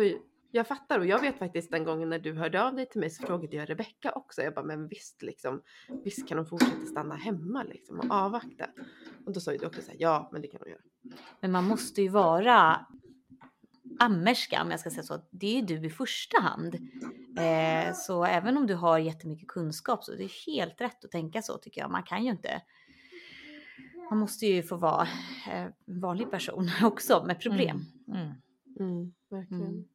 jag 0.51 0.67
fattar 0.67 0.99
och 0.99 1.05
jag 1.05 1.21
vet 1.21 1.39
faktiskt 1.39 1.71
den 1.71 1.83
gången 1.83 2.09
när 2.09 2.19
du 2.19 2.33
hörde 2.33 2.63
av 2.63 2.75
dig 2.75 2.85
till 2.85 2.99
mig 2.99 3.09
så 3.09 3.27
frågade 3.27 3.55
jag 3.55 3.69
Rebecka 3.69 4.11
också. 4.11 4.41
Jag 4.41 4.53
bara 4.53 4.65
men 4.65 4.87
visst 4.87 5.21
liksom, 5.21 5.61
visst 6.03 6.27
kan 6.27 6.37
hon 6.37 6.47
fortsätta 6.47 6.85
stanna 6.85 7.15
hemma 7.15 7.63
liksom 7.63 7.99
och 7.99 8.11
avvakta. 8.11 8.65
Och 9.25 9.33
då 9.33 9.39
sa 9.39 9.51
ju 9.51 9.57
du 9.57 9.65
också 9.65 9.81
såhär 9.81 9.97
ja 9.99 10.29
men 10.31 10.41
det 10.41 10.47
kan 10.47 10.59
hon 10.61 10.69
göra. 10.69 10.81
Men 11.39 11.51
man 11.51 11.63
måste 11.63 12.01
ju 12.01 12.09
vara 12.09 12.85
ammerska 13.99 14.61
om 14.61 14.71
jag 14.71 14.79
ska 14.79 14.89
säga 14.89 15.03
så. 15.03 15.21
Det 15.31 15.47
är 15.47 15.55
ju 15.55 15.61
du 15.61 15.87
i 15.87 15.89
första 15.89 16.41
hand. 16.41 16.75
Eh, 17.37 17.93
så 17.93 18.25
även 18.25 18.57
om 18.57 18.67
du 18.67 18.75
har 18.75 18.97
jättemycket 18.97 19.47
kunskap 19.47 20.03
så 20.03 20.13
är 20.13 20.17
det 20.17 20.31
helt 20.47 20.81
rätt 20.81 21.05
att 21.05 21.11
tänka 21.11 21.41
så 21.41 21.57
tycker 21.57 21.81
jag. 21.81 21.91
Man 21.91 22.03
kan 22.03 22.23
ju 22.23 22.31
inte. 22.31 22.61
Man 24.09 24.19
måste 24.19 24.45
ju 24.45 24.63
få 24.63 24.77
vara 24.77 25.07
eh, 25.51 25.67
en 25.85 26.01
vanlig 26.01 26.31
person 26.31 26.69
också 26.83 27.23
med 27.27 27.41
problem. 27.41 27.85
Mm. 28.07 28.31
Mm, 28.79 29.13
verkligen. 29.29 29.63
Mm. 29.63 29.85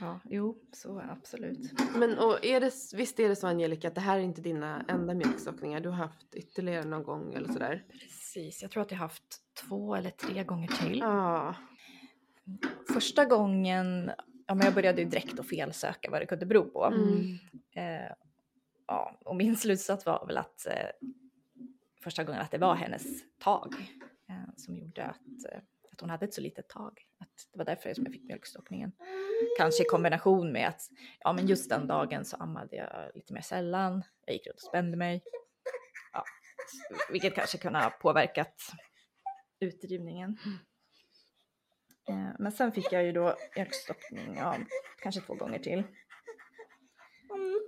Ja, 0.00 0.20
jo, 0.24 0.58
så 0.72 1.00
absolut. 1.00 1.58
Men 1.96 2.18
och 2.18 2.44
är 2.44 2.60
det, 2.60 2.72
visst 2.94 3.20
är 3.20 3.28
det 3.28 3.36
så 3.36 3.46
Angelica 3.46 3.88
att 3.88 3.94
det 3.94 4.00
här 4.00 4.18
är 4.18 4.22
inte 4.22 4.40
dina 4.40 4.84
enda 4.88 5.14
mjölkstockningar? 5.14 5.80
Du 5.80 5.88
har 5.88 5.96
haft 5.96 6.34
ytterligare 6.34 6.84
någon 6.84 7.02
gång 7.02 7.34
eller 7.34 7.52
sådär? 7.52 7.84
Precis, 7.90 8.62
jag 8.62 8.70
tror 8.70 8.82
att 8.82 8.90
jag 8.90 8.98
haft 8.98 9.40
två 9.68 9.94
eller 9.94 10.10
tre 10.10 10.44
gånger 10.44 10.68
till. 10.68 10.98
Ja. 10.98 11.54
Första 12.96 13.24
gången, 13.24 14.10
ja 14.46 14.54
men 14.54 14.64
jag 14.64 14.74
började 14.74 15.02
ju 15.02 15.08
direkt 15.08 15.40
att 15.40 15.48
felsöka 15.48 16.10
vad 16.10 16.20
det 16.20 16.26
kunde 16.26 16.46
bero 16.46 16.64
på. 16.64 16.84
Mm. 16.84 17.38
Eh, 17.74 18.12
ja, 18.86 19.18
och 19.24 19.36
min 19.36 19.56
slutsats 19.56 20.06
var 20.06 20.26
väl 20.26 20.36
att 20.36 20.66
eh, 20.66 21.08
första 22.02 22.24
gången 22.24 22.40
att 22.40 22.50
det 22.50 22.58
var 22.58 22.74
hennes 22.74 23.04
tag 23.38 23.74
eh, 24.28 24.54
som 24.56 24.76
gjorde 24.76 25.04
att, 25.04 25.52
eh, 25.52 25.58
att 25.92 26.00
hon 26.00 26.10
hade 26.10 26.24
ett 26.24 26.34
så 26.34 26.40
litet 26.40 26.68
tag. 26.68 27.02
Att 27.18 27.48
det 27.52 27.58
var 27.58 27.64
därför 27.64 27.94
som 27.94 28.04
jag 28.04 28.12
fick 28.12 28.24
mjölkstockningen. 28.24 28.92
Kanske 29.58 29.82
i 29.82 29.86
kombination 29.86 30.52
med 30.52 30.68
att 30.68 30.82
ja, 31.20 31.32
men 31.32 31.46
just 31.46 31.70
den 31.70 31.86
dagen 31.86 32.24
så 32.24 32.36
ammade 32.36 32.76
jag 32.76 33.10
lite 33.14 33.32
mer 33.32 33.42
sällan. 33.42 34.02
Jag 34.26 34.34
gick 34.34 34.46
runt 34.46 34.56
och 34.56 34.68
spände 34.68 34.96
mig. 34.96 35.22
Ja, 36.12 36.24
vilket 37.10 37.34
kanske 37.34 37.58
kunde 37.58 37.78
ha 37.78 37.90
påverkat 37.90 38.54
utdrivningen. 39.60 40.38
Eh, 42.08 42.28
Men 42.38 42.52
sen 42.52 42.72
fick 42.72 42.92
jag 42.92 43.04
ju 43.04 43.12
då 43.12 43.36
mjölkstockning, 43.56 44.36
ja, 44.38 44.56
kanske 45.02 45.20
två 45.20 45.34
gånger 45.34 45.58
till. 45.58 45.82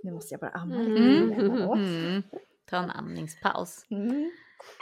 Nu 0.03 0.11
måste 0.11 0.33
jag 0.33 0.39
bara 0.41 0.51
amma 0.51 0.75
lite. 0.75 1.03
Mm. 1.03 1.61
Mm. 1.71 2.23
Ta 2.69 2.77
en 2.77 2.89
amningspaus. 2.91 3.85
Mm. 3.91 4.31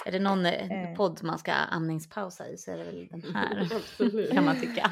Är 0.06 0.12
det 0.12 0.20
någon 0.20 0.46
eh, 0.46 0.72
Eh. 0.92 0.96
podd 0.96 1.24
man 1.24 1.40
ska 1.40 1.54
amningspausa 1.54 2.48
i 2.50 2.58
så 2.58 2.72
är 2.72 2.78
det 2.78 2.84
väl 2.84 3.08
den 3.12 3.36
här 3.36 3.68
kan 4.34 4.46
man 4.46 4.60
tycka. 4.62 4.92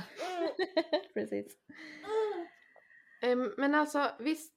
Precis. 1.13 1.57
Ehm, 3.21 3.53
Men 3.57 3.75
alltså 3.75 4.11
visst, 4.19 4.53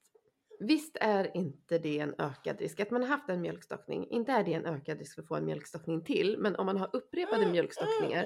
visst 0.59 0.97
är 1.01 1.37
inte 1.37 1.77
det 1.77 1.99
en 1.99 2.15
ökad 2.17 2.59
risk 2.59 2.79
att 2.79 2.91
man 2.91 3.01
har 3.01 3.09
haft 3.09 3.29
en 3.29 3.41
mjölkstockning. 3.41 4.07
Inte 4.09 4.31
är 4.31 4.43
det 4.43 4.53
en 4.53 4.65
ökad 4.65 4.99
risk 4.99 5.15
för 5.15 5.21
att 5.21 5.27
få 5.27 5.35
en 5.35 5.45
mjölkstockning 5.45 6.03
till. 6.03 6.37
Men 6.39 6.55
om 6.55 6.65
man 6.65 6.77
har 6.77 6.89
upprepade 6.93 7.51
mjölkstockningar 7.51 8.25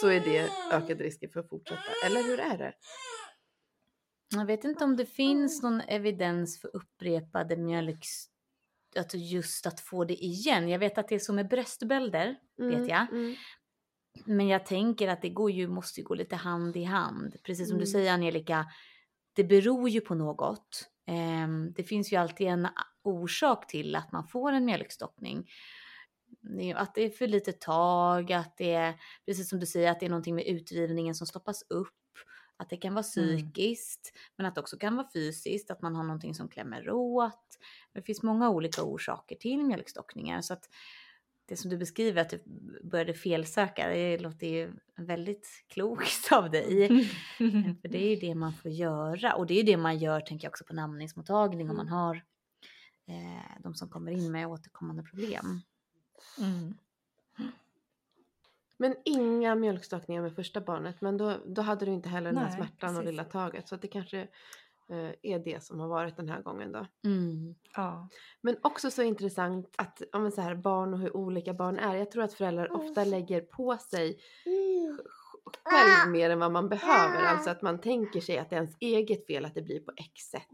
så 0.00 0.08
är 0.08 0.20
det 0.20 0.48
ökad 0.72 1.00
risk 1.00 1.32
för 1.32 1.40
att 1.40 1.48
fortsätta. 1.48 1.82
Eller 2.06 2.22
hur 2.22 2.40
är 2.40 2.58
det? 2.58 2.72
Jag 4.36 4.46
vet 4.46 4.64
inte 4.64 4.84
om 4.84 4.96
det 4.96 5.06
finns 5.06 5.62
någon 5.62 5.80
evidens 5.80 6.60
för 6.60 6.76
upprepade 6.76 7.56
mjölk... 7.56 8.04
Alltså 8.98 9.16
just 9.16 9.66
att 9.66 9.80
få 9.80 10.04
det 10.04 10.14
igen. 10.14 10.68
Jag 10.68 10.78
vet 10.78 10.98
att 10.98 11.08
det 11.08 11.14
är 11.14 11.18
som 11.18 11.36
med 11.36 11.48
bröstbölder, 11.48 12.36
vet 12.56 12.88
jag. 12.88 13.12
Mm. 13.12 13.34
Men 14.24 14.48
jag 14.48 14.66
tänker 14.66 15.08
att 15.08 15.22
det 15.22 15.28
går 15.28 15.50
ju, 15.50 15.68
måste 15.68 16.00
ju 16.00 16.06
gå 16.06 16.14
lite 16.14 16.36
hand 16.36 16.76
i 16.76 16.84
hand. 16.84 17.36
Precis 17.42 17.68
som 17.68 17.78
du 17.78 17.82
Mm. 17.84 17.92
säger 17.92 18.12
Angelica, 18.12 18.66
det 19.32 19.44
beror 19.44 19.88
ju 19.88 20.00
på 20.00 20.14
något. 20.14 20.90
Ehm, 21.06 21.72
det 21.72 21.84
finns 21.84 22.12
ju 22.12 22.16
alltid 22.16 22.46
en 22.46 22.68
orsak 23.02 23.66
till 23.66 23.96
att 23.96 24.12
man 24.12 24.26
får 24.28 24.52
en 24.52 24.64
mjölkstockning. 24.64 25.50
Att 26.74 26.94
det 26.94 27.02
är 27.02 27.10
för 27.10 27.26
lite 27.26 27.52
tag, 27.52 28.32
att 28.32 28.56
det 28.56 28.72
är, 28.72 28.94
precis 29.26 29.48
som 29.48 29.60
du 29.60 29.66
säger, 29.66 29.90
att 29.90 30.00
det 30.00 30.06
är 30.06 30.10
någonting 30.10 30.34
med 30.34 30.46
utdrivningen 30.46 31.14
som 31.14 31.26
stoppas 31.26 31.62
upp. 31.68 31.88
Att 32.56 32.70
det 32.70 32.76
kan 32.76 32.94
vara 32.94 33.02
psykiskt, 33.02 34.12
men 34.36 34.46
att 34.46 34.54
det 34.54 34.60
också 34.60 34.76
kan 34.78 34.96
vara 34.96 35.08
fysiskt, 35.14 35.70
att 35.70 35.82
man 35.82 35.96
har 35.96 36.04
någonting 36.04 36.34
som 36.34 36.48
klämmer 36.48 36.90
åt. 36.90 37.58
Det 37.94 38.02
finns 38.02 38.22
många 38.22 38.50
olika 38.50 38.82
orsaker 38.82 39.36
till 39.36 39.64
mjölkstockningar. 39.64 40.40
Så 40.40 40.52
att 40.52 40.68
det 41.46 41.56
som 41.56 41.70
du 41.70 41.76
beskriver, 41.76 42.22
att 42.22 42.30
du 42.30 42.42
började 42.82 43.14
felsöka, 43.14 43.88
det 43.88 44.18
låter 44.18 44.46
ju 44.46 44.72
väldigt 44.96 45.64
klokt 45.68 46.32
av 46.32 46.50
dig. 46.50 47.08
För 47.82 47.88
det 47.88 48.04
är 48.04 48.10
ju 48.10 48.16
det 48.16 48.34
man 48.34 48.52
får 48.52 48.70
göra. 48.70 49.34
Och 49.34 49.46
det 49.46 49.54
är 49.54 49.56
ju 49.56 49.62
det 49.62 49.76
man 49.76 49.98
gör, 49.98 50.20
tänker 50.20 50.44
jag 50.44 50.50
också, 50.50 50.64
på 50.64 50.74
namningsmottagning 50.74 51.70
om 51.70 51.76
man 51.76 51.88
har 51.88 52.14
eh, 53.06 53.62
de 53.62 53.74
som 53.74 53.88
kommer 53.88 54.12
in 54.12 54.32
med 54.32 54.46
återkommande 54.46 55.02
problem. 55.02 55.60
Mm. 56.38 56.74
Men 58.76 58.96
inga 59.04 59.54
mjölkstockningar 59.54 60.22
med 60.22 60.34
första 60.34 60.60
barnet. 60.60 61.00
Men 61.00 61.16
då, 61.16 61.36
då 61.46 61.62
hade 61.62 61.84
du 61.84 61.92
inte 61.92 62.08
heller 62.08 62.32
den 62.32 62.38
här 62.38 62.48
Nej, 62.48 62.56
smärtan 62.56 62.90
och 62.90 63.02
precis. 63.02 63.10
lilla 63.10 63.24
taget. 63.24 63.68
Så 63.68 63.74
att 63.74 63.82
det 63.82 63.88
kanske 63.88 64.20
eh, 64.20 64.28
är 65.22 65.38
det 65.38 65.64
som 65.64 65.80
har 65.80 65.88
varit 65.88 66.16
den 66.16 66.28
här 66.28 66.42
gången 66.42 66.72
då. 66.72 66.86
Mm. 67.04 67.54
Ja. 67.76 68.08
Men 68.40 68.56
också 68.62 68.90
så 68.90 69.02
intressant 69.02 69.74
att 69.78 70.02
ja, 70.12 70.18
men 70.18 70.32
så 70.32 70.40
här, 70.40 70.54
barn 70.54 70.94
och 70.94 71.00
hur 71.00 71.16
olika 71.16 71.54
barn 71.54 71.78
är. 71.78 71.94
Jag 71.94 72.10
tror 72.10 72.22
att 72.22 72.34
föräldrar 72.34 72.72
ofta 72.72 73.04
lägger 73.04 73.40
på 73.40 73.76
sig 73.76 74.18
själv 75.64 76.12
mer 76.12 76.30
än 76.30 76.38
vad 76.38 76.52
man 76.52 76.68
behöver. 76.68 77.22
Alltså 77.22 77.50
att 77.50 77.62
man 77.62 77.80
tänker 77.80 78.20
sig 78.20 78.38
att 78.38 78.50
det 78.50 78.56
är 78.56 78.60
ens 78.60 78.76
eget 78.80 79.26
fel 79.26 79.44
att 79.44 79.54
det 79.54 79.62
blir 79.62 79.80
på 79.80 79.92
X 79.96 80.22
sätt. 80.22 80.48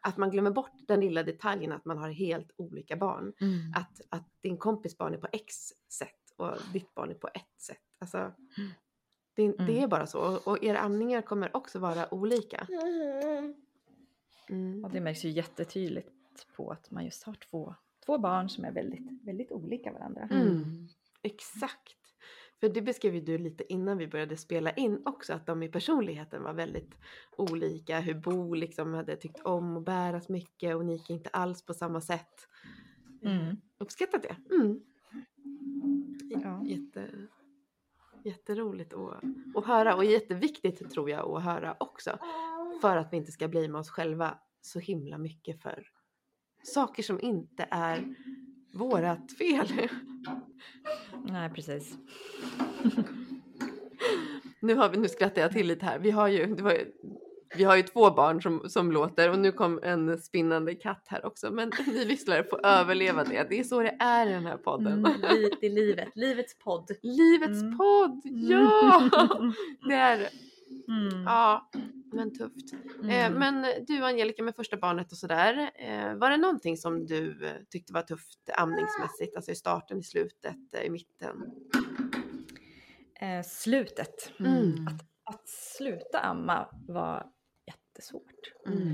Att 0.00 0.16
man 0.16 0.30
glömmer 0.30 0.50
bort 0.50 0.72
den 0.88 1.00
lilla 1.00 1.22
detaljen 1.22 1.72
att 1.72 1.84
man 1.84 1.98
har 1.98 2.10
helt 2.10 2.50
olika 2.56 2.96
barn. 2.96 3.32
Mm. 3.40 3.72
Att, 3.76 4.00
att 4.08 4.28
din 4.42 4.58
kompis 4.58 4.98
barn 4.98 5.14
är 5.14 5.18
på 5.18 5.28
X 5.32 5.54
sätt 5.98 6.10
och 6.36 6.50
ditt 6.72 6.94
barn 6.94 7.10
är 7.10 7.14
på 7.14 7.28
ett 7.34 7.60
sätt. 7.60 7.78
Alltså, 8.00 8.32
det, 9.36 9.48
det 9.52 9.62
Mm. 9.62 9.82
är 9.82 9.86
bara 9.86 10.06
så. 10.06 10.20
Och, 10.20 10.48
och 10.48 10.64
era 10.64 10.78
amningar 10.78 11.22
kommer 11.22 11.56
också 11.56 11.78
vara 11.78 12.14
olika. 12.14 12.66
Mm. 14.50 14.84
Och 14.84 14.90
det 14.90 15.00
märks 15.00 15.24
ju 15.24 15.30
jättetydligt 15.30 16.08
på 16.56 16.70
att 16.70 16.90
man 16.90 17.04
just 17.04 17.22
har 17.22 17.34
två, 17.34 17.74
två 18.06 18.18
barn 18.18 18.48
som 18.48 18.64
är 18.64 18.72
väldigt, 18.72 19.26
väldigt 19.26 19.52
olika 19.52 19.92
varandra. 19.92 20.28
Mm. 20.30 20.88
Exakt. 21.22 21.96
För 22.60 22.68
det 22.68 22.82
beskrev 22.82 23.14
ju 23.14 23.20
du 23.20 23.38
lite 23.38 23.72
innan 23.72 23.98
vi 23.98 24.06
började 24.06 24.36
spela 24.36 24.70
in 24.70 25.02
också, 25.04 25.32
att 25.32 25.46
de 25.46 25.62
i 25.62 25.68
personligheten 25.68 26.42
var 26.42 26.52
väldigt 26.52 26.94
olika. 27.36 28.00
Hur 28.00 28.14
Bo 28.14 28.54
liksom 28.54 28.94
hade 28.94 29.16
tyckt 29.16 29.40
om 29.40 29.76
att 29.76 29.84
bäras 29.84 30.28
mycket 30.28 30.76
och 30.76 30.84
Nika 30.84 31.12
inte 31.12 31.30
alls 31.30 31.62
på 31.62 31.74
samma 31.74 32.00
sätt. 32.00 32.48
Mm. 33.22 33.56
Uppskattat 33.78 34.22
det. 34.22 34.54
Mm. 34.54 34.80
Ja. 36.42 36.64
Jätte, 36.64 37.10
jätteroligt 38.24 38.94
att, 38.94 39.22
att 39.54 39.66
höra 39.66 39.96
och 39.96 40.04
jätteviktigt 40.04 40.90
tror 40.90 41.10
jag 41.10 41.36
att 41.36 41.42
höra 41.42 41.76
också. 41.80 42.18
För 42.80 42.96
att 42.96 43.12
vi 43.12 43.16
inte 43.16 43.32
ska 43.32 43.48
bli 43.48 43.68
med 43.68 43.78
oss 43.78 43.90
själva 43.90 44.38
så 44.60 44.78
himla 44.78 45.18
mycket 45.18 45.62
för 45.62 45.86
saker 46.62 47.02
som 47.02 47.20
inte 47.20 47.68
är 47.70 48.14
vårat 48.74 49.32
fel. 49.38 49.68
Nej, 51.24 51.50
precis. 51.50 51.96
Nu, 54.60 54.74
har 54.74 54.88
vi, 54.88 54.96
nu 54.96 55.08
skrattar 55.08 55.42
jag 55.42 55.52
till 55.52 55.66
lite 55.66 55.84
här. 55.86 55.98
Vi 55.98 56.10
har 56.10 56.28
ju, 56.28 56.54
var 56.54 56.78
vi 57.56 57.64
har 57.64 57.76
ju 57.76 57.82
två 57.82 58.10
barn 58.10 58.42
som, 58.42 58.68
som 58.68 58.92
låter 58.92 59.30
och 59.30 59.38
nu 59.38 59.52
kom 59.52 59.80
en 59.82 60.18
spinnande 60.18 60.74
katt 60.74 61.04
här 61.08 61.26
också. 61.26 61.50
Men 61.50 61.72
ni 61.86 62.04
visslare 62.04 62.44
får 62.44 62.66
överleva 62.66 63.24
det. 63.24 63.46
Det 63.50 63.58
är 63.60 63.64
så 63.64 63.82
det 63.82 63.96
är 64.00 64.26
i 64.26 64.32
den 64.32 64.46
här 64.46 64.56
podden. 64.56 64.92
Mm. 65.06 65.12
Det 65.60 65.66
är 65.66 65.70
livet, 65.70 66.08
livets 66.14 66.58
podd. 66.58 66.90
Livets 67.02 67.62
Mm. 67.62 67.78
podd! 67.78 68.20
Ja! 68.24 69.10
Det 69.88 69.94
är. 69.94 70.28
Mm. 70.88 71.22
Ja, 71.22 71.70
men 72.12 72.34
tufft. 72.38 72.72
Eh, 73.02 73.26
Mm. 73.26 73.32
men 73.38 73.84
du 73.86 74.04
Angelica 74.04 74.42
med 74.42 74.54
första 74.56 74.76
barnet 74.76 75.12
och 75.12 75.18
sådär. 75.18 75.70
Eh, 75.74 76.14
var 76.14 76.30
det 76.30 76.36
någonting 76.36 76.76
som 76.76 77.06
du 77.06 77.46
eh, 77.46 77.52
tyckte 77.70 77.92
var 77.92 78.02
tufft 78.02 78.50
amningsmässigt? 78.58 79.36
Alltså 79.36 79.50
i 79.50 79.54
starten, 79.54 79.98
i 79.98 80.02
slutet, 80.02 80.74
eh, 80.74 80.82
i 80.82 80.90
mitten? 80.90 81.50
Eh, 83.20 83.42
slutet. 83.42 84.32
Mm. 84.40 84.86
Att, 84.86 85.34
att 85.34 85.48
sluta 85.48 86.20
amma 86.20 86.68
var 86.88 87.26
jättesvårt. 87.66 88.52
Mm. 88.66 88.88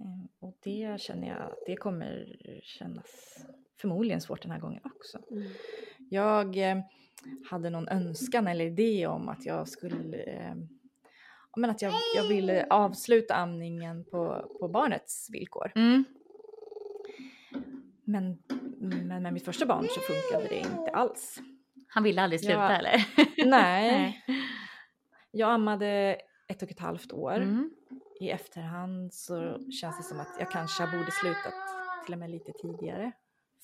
Eh, 0.00 0.24
och 0.40 0.54
det 0.62 1.00
känner 1.00 1.28
jag 1.28 1.38
att 1.38 1.58
det 1.66 1.76
kommer 1.76 2.36
kännas 2.62 3.36
förmodligen 3.80 4.20
svårt 4.20 4.42
den 4.42 4.50
här 4.50 4.60
gången 4.60 4.80
också. 4.84 5.18
Mm. 5.30 5.52
Jag 6.10 6.56
eh, 6.56 6.78
hade 7.50 7.70
någon 7.70 7.88
önskan 7.88 8.46
eller 8.46 8.64
idé 8.64 9.06
om 9.06 9.28
att 9.28 9.46
jag 9.46 9.68
skulle 9.68 10.16
eh, 10.22 10.54
men 11.56 11.70
att 11.70 11.82
jag, 11.82 11.92
jag 12.16 12.28
ville 12.28 12.66
avsluta 12.70 13.34
amningen 13.34 14.04
på, 14.04 14.50
på 14.60 14.68
barnets 14.68 15.28
villkor. 15.32 15.72
Mm. 15.74 16.04
Men, 18.04 18.38
men 18.80 19.22
med 19.22 19.32
mitt 19.32 19.44
första 19.44 19.66
barn 19.66 19.86
så 19.90 20.00
funkade 20.00 20.48
det 20.48 20.58
inte 20.58 20.90
alls. 20.92 21.38
Han 21.88 22.02
ville 22.02 22.22
aldrig 22.22 22.40
sluta 22.40 22.54
Ja. 22.54 22.70
eller? 22.70 23.06
Nej. 23.46 24.24
Jag 25.30 25.50
ammade 25.50 26.16
ett 26.48 26.62
och 26.62 26.70
ett 26.70 26.80
halvt 26.80 27.12
år. 27.12 27.36
Mm. 27.36 27.70
I 28.20 28.30
efterhand 28.30 29.14
så 29.14 29.58
känns 29.80 29.96
det 29.96 30.02
som 30.02 30.20
att 30.20 30.36
jag 30.38 30.50
kanske 30.50 30.86
borde 30.86 31.10
slutat 31.10 31.54
till 32.04 32.14
och 32.14 32.18
med 32.20 32.30
lite 32.30 32.52
tidigare. 32.52 33.12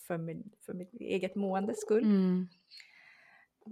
För, 0.06 0.18
min, 0.18 0.50
för 0.66 0.74
mitt 0.74 0.94
eget 0.94 1.34
måendes 1.34 1.80
skull. 1.80 2.02
Mm. 2.02 2.48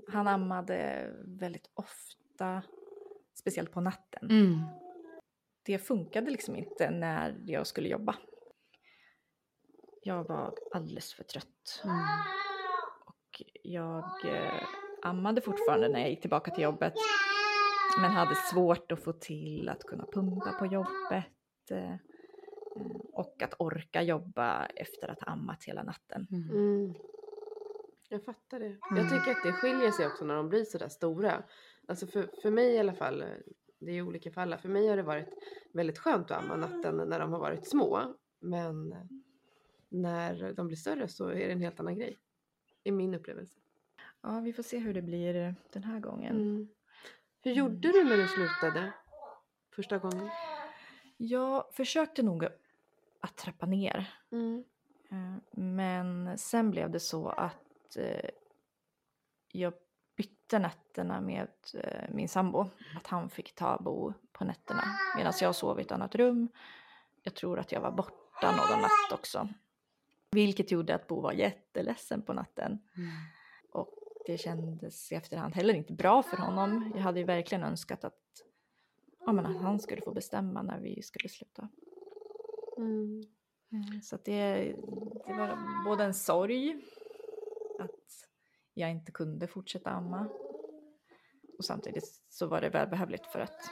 Han 0.09 0.28
ammade 0.28 1.11
väldigt 1.24 1.70
ofta, 1.74 2.62
speciellt 3.35 3.72
på 3.72 3.80
natten. 3.80 4.30
Mm. 4.30 4.61
Det 5.62 5.78
funkade 5.78 6.30
liksom 6.30 6.56
inte 6.56 6.90
när 6.90 7.37
jag 7.46 7.66
skulle 7.66 7.88
jobba. 7.88 8.16
Jag 10.02 10.24
var 10.24 10.54
alldeles 10.72 11.14
för 11.14 11.24
trött. 11.24 11.82
Mm. 11.85 11.96
Och 13.04 13.42
jag 13.62 14.04
eh, 14.24 14.62
ammade 15.02 15.40
fortfarande 15.40 15.88
när 15.88 16.00
jag 16.00 16.11
gick 16.11 16.20
tillbaka 16.20 16.50
till 16.50 16.64
jobbet. 16.64 16.94
Men 18.00 18.11
hade 18.11 18.35
svårt 18.35 18.92
att 18.92 19.04
få 19.04 19.12
till 19.12 19.68
att 19.68 19.85
kunna 19.85 20.06
pumpa 20.12 20.52
på 20.52 20.66
jobbet. 20.66 21.70
Eh, 21.70 21.94
och 23.12 23.42
att 23.42 23.54
orka 23.59 24.02
jobba 24.02 24.66
efter 24.66 25.09
att 25.09 25.20
ha 25.20 25.32
ammat 25.32 25.64
hela 25.64 25.82
natten. 25.82 26.26
Mm. 26.30 26.94
Mm. 28.11 28.21
Jag 28.21 28.25
fattar 28.25 28.59
det. 28.61 28.77
Jag 28.90 28.99
Mm. 28.99 29.11
tycker 29.11 29.31
att 29.31 29.42
det 29.42 29.53
skiljer 29.53 29.90
sig 29.90 30.07
också 30.07 30.25
när 30.25 30.35
de 30.35 30.49
blir 30.49 30.64
sådär 30.64 30.88
stora. 30.88 31.42
Alltså 31.88 32.07
för, 32.07 32.31
för 32.42 32.51
mig 32.51 32.75
i 32.75 32.79
alla 32.79 32.95
fall, 32.95 33.23
eh, 33.23 33.29
det 33.79 33.92
är 33.92 34.03
olika 34.03 34.31
för 34.31 34.40
alla. 34.40 34.59
För 34.59 34.69
mig 34.69 34.88
har 34.88 34.97
det 34.97 35.03
varit 35.03 35.29
väldigt 35.73 35.99
skönt 35.99 36.31
att 36.31 36.42
amma 36.45 36.57
natten 36.57 36.97
när 36.97 37.19
de 37.21 37.33
har 37.33 37.38
varit 37.40 37.69
små. 37.69 38.14
Men 38.40 38.92
eh, 38.92 38.99
när 39.88 40.53
de 40.53 40.66
blir 40.66 40.77
större 40.77 41.09
så 41.09 41.29
är 41.29 41.35
det 41.35 41.53
en 41.53 41.61
helt 41.61 41.81
annan 41.81 41.95
grej. 41.95 42.19
I 42.85 42.90
min 42.92 43.14
upplevelse. 43.14 43.59
Ja, 44.23 44.40
vi 44.40 44.53
får 44.53 44.62
se 44.62 44.79
hur 44.79 44.95
det 44.95 45.03
blir 45.03 45.55
den 45.73 45.85
här 45.85 46.01
gången. 46.01 46.37
Mm. 46.37 46.69
Hur 47.42 47.53
gjorde 47.53 47.92
du 47.92 48.05
när 48.05 48.16
du 48.16 48.27
slutade 48.29 48.92
första 49.75 49.99
gången? 49.99 50.29
Jag 51.16 51.75
försökte 51.75 52.23
nog 52.23 52.45
att 53.21 53.37
trappa 53.37 53.66
ner. 53.66 54.14
Mm. 54.33 54.64
Eh, 55.11 55.59
Men 55.59 56.38
sen 56.38 56.71
blev 56.71 56.90
det 56.90 57.01
så 57.01 57.29
att 57.29 57.65
eh, 57.96 58.31
jag 59.53 59.72
bytte 60.16 60.59
nätterna 60.59 61.20
med 61.20 61.49
eh, 61.75 62.09
min 62.11 62.29
sambo. 62.29 62.61
Att 62.96 63.07
han 63.07 63.31
fick 63.31 63.55
ta 63.55 63.79
Bo 63.81 64.12
på 64.33 64.44
nätterna 64.44 64.83
medan 65.16 65.33
jag 65.40 65.55
sov 65.55 65.79
i 65.79 65.83
ett 65.83 65.92
annat 65.92 66.14
rum. 66.14 66.49
Jag 67.22 67.35
tror 67.35 67.59
att 67.59 67.72
jag 67.72 67.81
var 67.81 67.90
borta 67.90 68.51
någon 68.57 68.81
natt 68.83 69.12
också. 69.12 69.49
Vilket 70.31 70.70
gjorde 70.70 70.94
att 70.94 71.07
Bo 71.07 71.20
var 71.20 71.33
jätteledsen 71.33 72.22
på 72.22 72.33
natten. 72.33 72.79
Mm. 72.96 73.09
Och 73.72 73.94
det 74.27 74.38
kändes 74.38 75.12
i 75.12 75.14
efterhand 75.14 75.55
heller 75.55 75.75
inte 75.75 75.92
bra 75.92 76.22
för 76.22 76.37
honom. 76.37 76.92
Jag 76.94 77.03
hade 77.03 77.18
ju 77.18 77.25
verkligen 77.27 77.64
önskat 77.64 78.05
att, 78.05 78.22
ja, 79.27 79.33
men 79.33 79.46
att 79.46 79.62
han 79.62 79.81
skulle 79.81 80.03
få 80.03 80.12
bestämma 80.12 80.62
när 80.62 80.81
vi 80.81 81.03
skulle 81.03 81.29
sluta. 81.29 81.68
Mm. 82.77 83.20
Eh, 83.72 84.01
Så 84.03 84.18
det, 84.25 84.55
det 85.27 85.33
var 85.33 85.85
både 85.85 86.05
en 86.05 86.14
sorg 86.14 86.81
att 87.79 88.29
jag 88.75 88.91
inte 88.91 89.12
kunde 89.12 89.47
fortsätta 89.47 89.91
amma 89.91 90.29
och 91.59 91.65
samtidigt 91.65 92.23
så 92.29 92.47
var 92.47 92.61
det 92.61 92.69
välbehövligt 92.69 93.27
för 93.27 93.41
att 93.41 93.71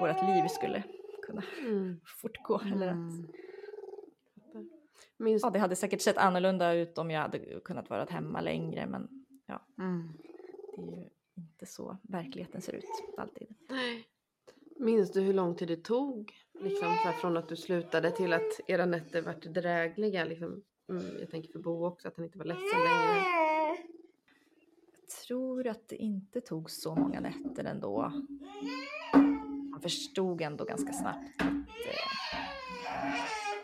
vårt 0.00 0.22
liv 0.22 0.48
skulle 0.48 0.82
kunna 1.22 1.42
Mm. 1.60 2.00
fortgå. 2.20 2.60
Eller 2.74 2.88
att, 2.88 2.94
Mm. 4.54 4.70
Minns, 5.16 5.42
ja, 5.42 5.50
det 5.50 5.58
hade 5.58 5.76
säkert 5.76 6.00
sett 6.00 6.16
annorlunda 6.16 6.72
ut 6.74 6.98
om 6.98 7.10
jag 7.10 7.20
hade 7.20 7.60
kunnat 7.60 7.90
vara 7.90 8.04
hemma 8.04 8.40
längre 8.40 8.86
men 8.86 9.26
Mm. 9.78 10.12
det 10.76 10.82
är 10.82 10.96
ju 10.96 11.08
inte 11.36 11.66
så 11.66 11.96
verkligheten 12.02 12.60
ser 12.60 12.72
ut 12.72 12.84
alltid. 13.16 13.54
Nej. 13.68 14.06
Minns 14.76 15.12
du 15.12 15.20
hur 15.20 15.32
lång 15.34 15.54
tid 15.54 15.68
det 15.68 15.76
tog? 15.84 16.32
Liksom, 16.60 16.94
från 17.20 17.36
att 17.36 17.48
du 17.48 17.56
slutade 17.56 18.10
till 18.10 18.32
att 18.32 18.60
era 18.66 18.86
nätter 18.86 19.22
vart 19.22 19.42
drägliga? 19.42 20.24
Liksom. 20.24 20.62
Mm, 20.90 21.18
jag 21.20 21.30
tänker 21.30 21.52
för 21.52 21.58
Bo 21.58 21.86
också, 21.86 22.08
att 22.08 22.16
han 22.16 22.24
inte 22.24 22.38
var 22.38 22.44
ledsen 22.44 22.78
längre. 22.80 23.24
Jag 25.00 25.08
tror 25.26 25.66
att 25.66 25.88
det 25.88 25.96
inte 25.96 26.40
tog 26.40 26.70
så 26.70 26.94
många 26.94 27.20
nätter 27.20 27.64
ändå. 27.64 28.02
Han 29.72 29.80
förstod 29.82 30.40
ändå 30.42 30.64
ganska 30.64 30.92
snabbt 30.92 31.28
att, 31.38 31.46
eh, 31.86 31.94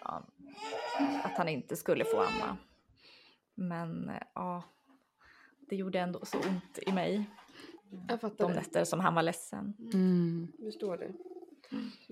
ja, 0.00 0.26
att 1.24 1.32
han 1.36 1.48
inte 1.48 1.76
skulle 1.76 2.04
få 2.04 2.16
amma. 2.20 2.56
Men 3.54 4.08
eh, 4.08 4.22
ja, 4.34 4.62
det 5.68 5.76
gjorde 5.76 6.00
ändå 6.00 6.24
så 6.24 6.38
ont 6.38 6.78
i 6.86 6.92
mig. 6.92 7.30
Jag 8.08 8.20
fattar 8.20 8.44
De 8.44 8.52
det. 8.52 8.58
nätter 8.58 8.84
som 8.84 9.00
han 9.00 9.14
var 9.14 9.22
ledsen. 9.22 9.74
Mm. 9.94 10.52
Förstår 10.58 10.96
det. 10.96 11.12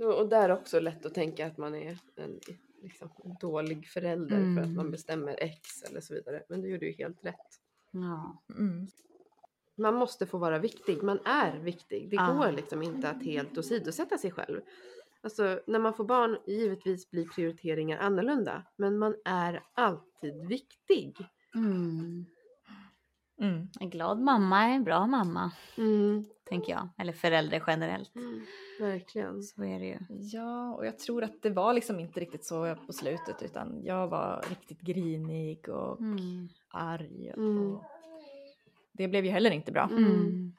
Och 0.04 0.28
där 0.28 0.50
också 0.50 0.80
lätt 0.80 1.06
att 1.06 1.14
tänka 1.14 1.46
att 1.46 1.58
man 1.58 1.74
är 1.74 1.98
en 2.16 2.40
liksom, 2.84 3.08
dålig 3.40 3.88
förälder 3.88 4.36
för 4.36 4.60
att 4.60 4.64
Mm. 4.66 4.74
man 4.76 4.90
bestämmer 4.90 5.36
X 5.40 5.82
eller 5.82 6.00
så 6.00 6.14
vidare. 6.14 6.42
Men 6.48 6.60
du 6.60 6.68
gjorde 6.68 6.86
ju 6.86 6.92
helt 6.92 7.24
rätt. 7.24 7.60
Ja. 7.90 8.42
Mm. 8.58 8.86
Man 9.76 9.94
måste 9.94 10.26
få 10.26 10.38
vara 10.38 10.58
viktig. 10.58 11.02
Man 11.02 11.18
är 11.24 11.58
viktig. 11.58 12.10
Det 12.10 12.16
Ja. 12.16 12.32
går 12.32 12.52
liksom 12.52 12.82
inte 12.82 13.10
att 13.10 13.22
helt 13.24 13.58
åsidosätta 13.58 14.18
sig 14.18 14.30
själv. 14.30 14.60
Alltså 15.20 15.60
när 15.66 15.78
man 15.78 15.94
får 15.94 16.04
barn, 16.04 16.38
givetvis 16.46 17.10
blir 17.10 17.28
prioriteringar 17.28 17.98
annorlunda. 17.98 18.62
Men 18.76 18.98
man 18.98 19.16
är 19.24 19.62
alltid 19.74 20.46
viktig. 20.48 21.16
Mm. 21.54 22.24
Mm. 23.48 23.68
En 23.80 23.90
glad 23.90 24.20
mamma 24.20 24.62
är 24.64 24.74
en 24.74 24.84
bra 24.84 25.06
mamma, 25.06 25.50
Mm. 25.78 26.24
tänker 26.48 26.72
jag. 26.72 26.88
Eller 26.98 27.12
förälder 27.12 27.62
generellt. 27.66 28.12
Verkligen. 28.80 29.42
Så 29.42 29.64
är 29.64 29.78
det 29.80 29.86
ju. 29.86 29.98
Ja, 30.08 30.74
och 30.74 30.86
jag 30.86 30.98
tror 30.98 31.24
att 31.24 31.42
det 31.42 31.50
var 31.50 31.72
liksom 31.72 32.00
inte 32.00 32.20
riktigt 32.20 32.44
så 32.44 32.74
på 32.86 32.92
slutet 32.92 33.42
utan 33.42 33.80
jag 33.84 34.08
var 34.08 34.44
riktigt 34.48 34.80
grinig 34.80 35.68
och 35.68 36.00
Mm. 36.00 36.48
arg. 36.68 37.28
Mm. 37.36 37.72
Och 37.72 37.84
det 38.92 39.08
blev 39.08 39.24
ju 39.24 39.30
heller 39.30 39.50
inte 39.50 39.72
bra. 39.72 39.88
Mm. 39.92 40.52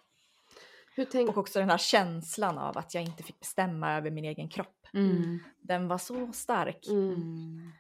Hur 0.96 1.06
tänk... 1.06 1.30
Och 1.30 1.38
också 1.38 1.60
den 1.60 1.70
här 1.70 1.78
känslan 1.78 2.58
av 2.58 2.78
att 2.78 2.94
jag 2.94 3.04
inte 3.04 3.24
fick 3.24 3.40
bestämma 3.40 3.94
över 3.94 4.12
min 4.12 4.26
egen 4.26 4.50
kropp. 4.50 4.88
Mm. 4.94 5.40
Den 5.62 5.88
var 5.88 5.98
så 5.98 6.32
stark. 6.32 6.88
Mm. 6.88 7.14
Mm. 7.14 7.72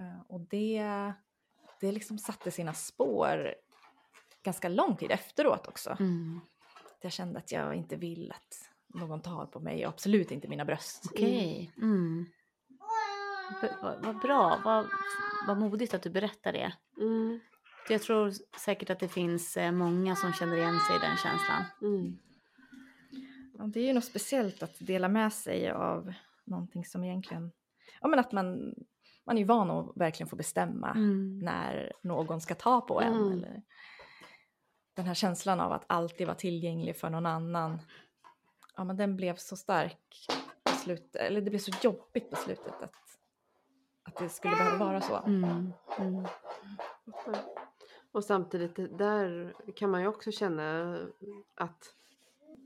Eh, 0.00 0.20
Och 0.28 0.40
det, 0.40 0.82
det 1.80 1.92
liksom 1.92 2.18
satte 2.18 2.50
sina 2.50 2.72
spår 2.72 3.54
ganska 4.44 4.68
lång 4.68 4.96
tid 4.96 5.10
efteråt 5.10 5.68
också. 5.68 5.96
Mm. 6.00 6.40
Jag 7.00 7.12
kände 7.12 7.38
att 7.38 7.52
jag 7.52 7.74
inte 7.74 7.96
vill 7.96 8.32
att 8.32 8.70
någon 9.00 9.22
tar 9.22 9.46
på 9.46 9.60
mig 9.60 9.86
och 9.86 9.92
absolut 9.92 10.30
inte 10.30 10.48
mina 10.48 10.64
bröst. 10.64 11.04
Okej. 11.12 11.72
Mm. 11.76 12.26
B- 13.60 13.68
Vad 13.82 14.04
vad 14.04 14.18
bra. 14.20 14.60
Vad, 14.64 14.86
vad 15.46 15.58
modigt 15.58 15.94
att 15.94 16.02
du 16.02 16.10
berättar 16.10 16.52
det. 16.52 16.72
Mm. 17.00 17.40
Jag 17.88 18.02
tror 18.02 18.32
säkert 18.58 18.90
att 18.90 19.00
det 19.00 19.08
finns 19.08 19.56
eh, 19.56 19.72
många 19.72 20.16
som 20.16 20.32
känner 20.32 20.56
igen 20.56 20.78
sig 20.80 20.96
i 20.96 20.98
den 20.98 21.16
känslan. 21.16 21.64
Mm. 21.82 22.18
Ja, 23.58 23.64
det 23.64 23.80
är 23.80 23.84
ju 23.86 23.92
något 23.92 24.04
speciellt 24.04 24.62
att 24.62 24.76
dela 24.78 25.08
med 25.08 25.32
sig 25.32 25.70
av 25.70 26.12
någonting 26.46 26.84
som 26.84 27.04
egentligen, 27.04 27.52
ja 28.00 28.08
men 28.08 28.18
att 28.18 28.32
man, 28.32 28.74
man 29.26 29.36
är 29.36 29.40
ju 29.40 29.46
van 29.46 29.70
att 29.70 29.92
verkligen 29.96 30.28
få 30.28 30.36
bestämma 30.36 30.90
Mm. 30.90 31.38
när 31.38 31.92
någon 32.02 32.40
ska 32.40 32.54
ta 32.54 32.80
på 32.80 33.00
en. 33.00 33.14
Mm. 33.14 33.32
Eller 33.32 33.62
den 34.98 35.06
här 35.06 35.14
känslan 35.14 35.60
av 35.60 35.72
att 35.72 35.84
alltid 35.86 36.26
vara 36.26 36.36
tillgänglig 36.36 36.96
för 36.96 37.10
någon 37.10 37.26
annan. 37.26 37.78
Ja 38.76 38.84
men 38.84 38.96
den 38.96 39.16
blev 39.16 39.36
så 39.36 39.56
stark 39.56 40.26
på 40.64 40.72
slutet, 40.72 41.16
eller 41.16 41.40
det 41.40 41.50
blev 41.50 41.58
så 41.58 41.72
jobbigt 41.82 42.30
på 42.30 42.36
slutet 42.36 42.82
att, 42.82 42.94
att 44.02 44.16
det 44.16 44.28
skulle 44.28 44.56
behöva 44.56 44.84
vara 44.84 45.00
så. 45.00 45.16
Mm. 45.16 45.72
Mm. 45.98 46.26
Och 48.12 48.24
samtidigt 48.24 48.98
där 48.98 49.54
kan 49.76 49.90
man 49.90 50.00
ju 50.00 50.06
också 50.06 50.32
känna 50.32 50.98
att 51.54 51.94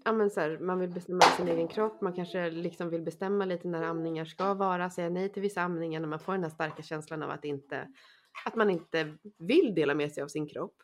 ja, 0.05 0.13
men 0.13 0.31
så 0.31 0.41
här, 0.41 0.59
man 0.59 0.79
vill 0.79 0.91
bestämma 0.91 1.21
sin 1.21 1.49
egen 1.49 1.69
kropp. 1.69 2.01
Man 2.01 2.13
kanske 2.13 2.51
liksom 2.51 2.91
vill 2.91 3.03
bestämma 3.03 3.45
lite 3.45 3.69
när 3.69 3.83
amningar 3.83 4.25
ska 4.25 4.55
vara. 4.55 4.91
Säga 4.91 5.11
nej 5.11 5.29
till 5.29 5.43
vissa 5.43 5.63
amningar 5.63 6.01
när 6.01 6.09
man 6.09 6.21
får 6.21 6.33
den 6.33 6.43
här 6.43 6.51
starka 6.51 6.83
känslan 6.83 7.23
av 7.23 7.31
att, 7.31 7.45
inte, 7.45 7.89
att 8.45 8.55
man 8.55 8.71
inte 8.71 9.17
vill 9.39 9.75
dela 9.75 9.95
med 9.95 10.13
sig 10.13 10.23
av 10.23 10.29
sin 10.29 10.49
kropp. 10.49 10.83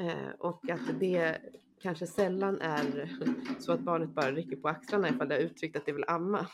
Eh, 0.00 0.30
och 0.38 0.70
att 0.70 1.00
det 1.00 1.38
kanske 1.82 2.06
sällan 2.06 2.60
är 2.60 3.10
så 3.58 3.72
att 3.72 3.80
barnet 3.80 4.10
bara 4.10 4.32
rycker 4.32 4.56
på 4.56 4.68
axlarna 4.68 5.08
ifall 5.08 5.28
det 5.28 5.34
har 5.34 5.42
uttryckt 5.42 5.76
att 5.76 5.86
det 5.86 5.92
vill 5.92 6.04
amma. 6.08 6.46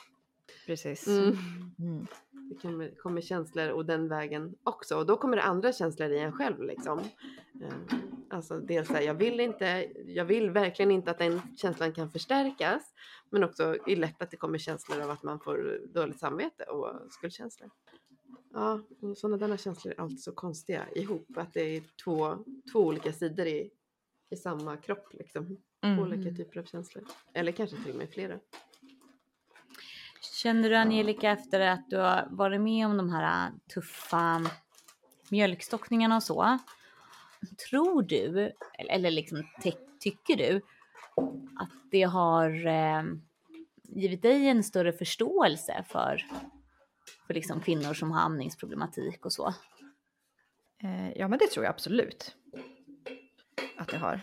Precis. 0.66 1.06
Mm. 1.06 1.36
Mm. 1.78 2.06
Det 2.32 2.54
kommer, 2.62 2.94
kommer 3.02 3.20
känslor 3.20 3.68
och 3.68 3.86
den 3.86 4.08
vägen 4.08 4.54
också. 4.64 4.96
Och 4.96 5.06
då 5.06 5.16
kommer 5.16 5.36
det 5.36 5.42
andra 5.42 5.72
känslor 5.72 6.10
i 6.10 6.18
en 6.18 6.32
själv 6.32 6.62
liksom. 6.62 6.98
Eh, 7.62 7.98
Alltså 8.30 8.58
dels 8.58 8.88
såhär, 8.88 9.00
jag 9.00 9.14
vill 9.14 9.40
inte, 9.40 9.92
jag 10.06 10.24
vill 10.24 10.50
verkligen 10.50 10.90
inte 10.90 11.10
att 11.10 11.18
den 11.18 11.40
känslan 11.56 11.92
kan 11.92 12.10
förstärkas. 12.10 12.94
Men 13.30 13.44
också 13.44 13.76
är 13.86 13.96
lätt 13.96 14.22
att 14.22 14.30
det 14.30 14.36
kommer 14.36 14.58
känslor 14.58 15.02
av 15.02 15.10
att 15.10 15.22
man 15.22 15.40
får 15.40 15.80
dåligt 15.94 16.18
samvete 16.18 16.64
och 16.64 17.12
skuldkänslor. 17.12 17.70
Ja, 18.56 18.80
sådana 19.16 19.46
där 19.46 19.56
känslor 19.56 19.94
är 19.94 20.00
alltid 20.00 20.20
så 20.20 20.32
konstiga 20.32 20.86
ihop. 20.94 21.26
Att 21.36 21.54
det 21.54 21.60
är 21.76 21.82
två, 22.04 22.38
två 22.72 22.78
olika 22.80 23.12
sidor 23.12 23.46
i, 23.46 23.70
i 24.30 24.36
samma 24.36 24.76
kropp 24.76 25.08
liksom. 25.12 25.56
Mm. 25.80 25.98
Olika 25.98 26.36
typer 26.36 26.60
av 26.60 26.64
känslor. 26.64 27.04
Eller 27.34 27.52
kanske 27.52 27.76
till 27.76 27.92
och 27.92 27.98
med 27.98 28.10
flera. 28.10 28.38
Känner 30.42 30.70
du 30.70 30.76
Angelica 30.76 31.30
efter 31.30 31.60
att 31.60 31.90
du 31.90 31.96
har 31.96 32.28
varit 32.30 32.60
med 32.60 32.86
om 32.86 32.96
de 32.96 33.10
här 33.10 33.46
äh, 33.46 33.52
tuffa 33.74 34.42
mjölkstockningarna 35.30 36.16
och 36.16 36.22
så. 36.22 36.58
Tror 37.70 38.02
du, 38.02 38.52
eller- 38.78 39.10
liksom 39.10 39.42
tycker 40.00 40.36
du 40.36 40.56
att 41.60 41.70
det 41.90 42.02
har 42.02 42.66
eh, 42.66 43.02
givit 43.82 44.22
dig 44.22 44.48
en 44.48 44.64
större 44.64 44.92
förståelse 44.92 45.84
för, 45.88 46.22
för 47.26 47.34
liksom 47.34 47.60
kvinnor 47.60 47.94
som 47.94 48.12
har 48.12 48.20
amningsproblematik 48.20 49.24
och 49.26 49.32
så? 49.32 49.54
Eh, 50.82 51.12
Ja 51.16 51.28
men 51.28 51.38
det 51.38 51.46
tror 51.46 51.64
jag 51.64 51.70
absolut 51.70 52.36
att 53.76 53.88
det 53.88 53.96
har. 53.96 54.20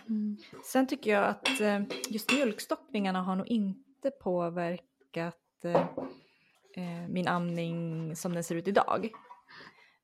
Sen 0.63 0.87
tycker 0.87 1.11
jag 1.11 1.23
att 1.23 1.61
eh, 1.61 1.81
just 2.09 2.31
mjölkstockningarna 2.31 3.21
har 3.21 3.35
nog 3.35 3.47
inte 3.47 4.11
påverkat 4.21 5.65
eh, 6.75 7.07
min 7.09 7.27
amning 7.27 8.15
som 8.15 8.33
den 8.33 8.43
ser 8.43 8.55
ut 8.55 8.67
idag. 8.67 9.09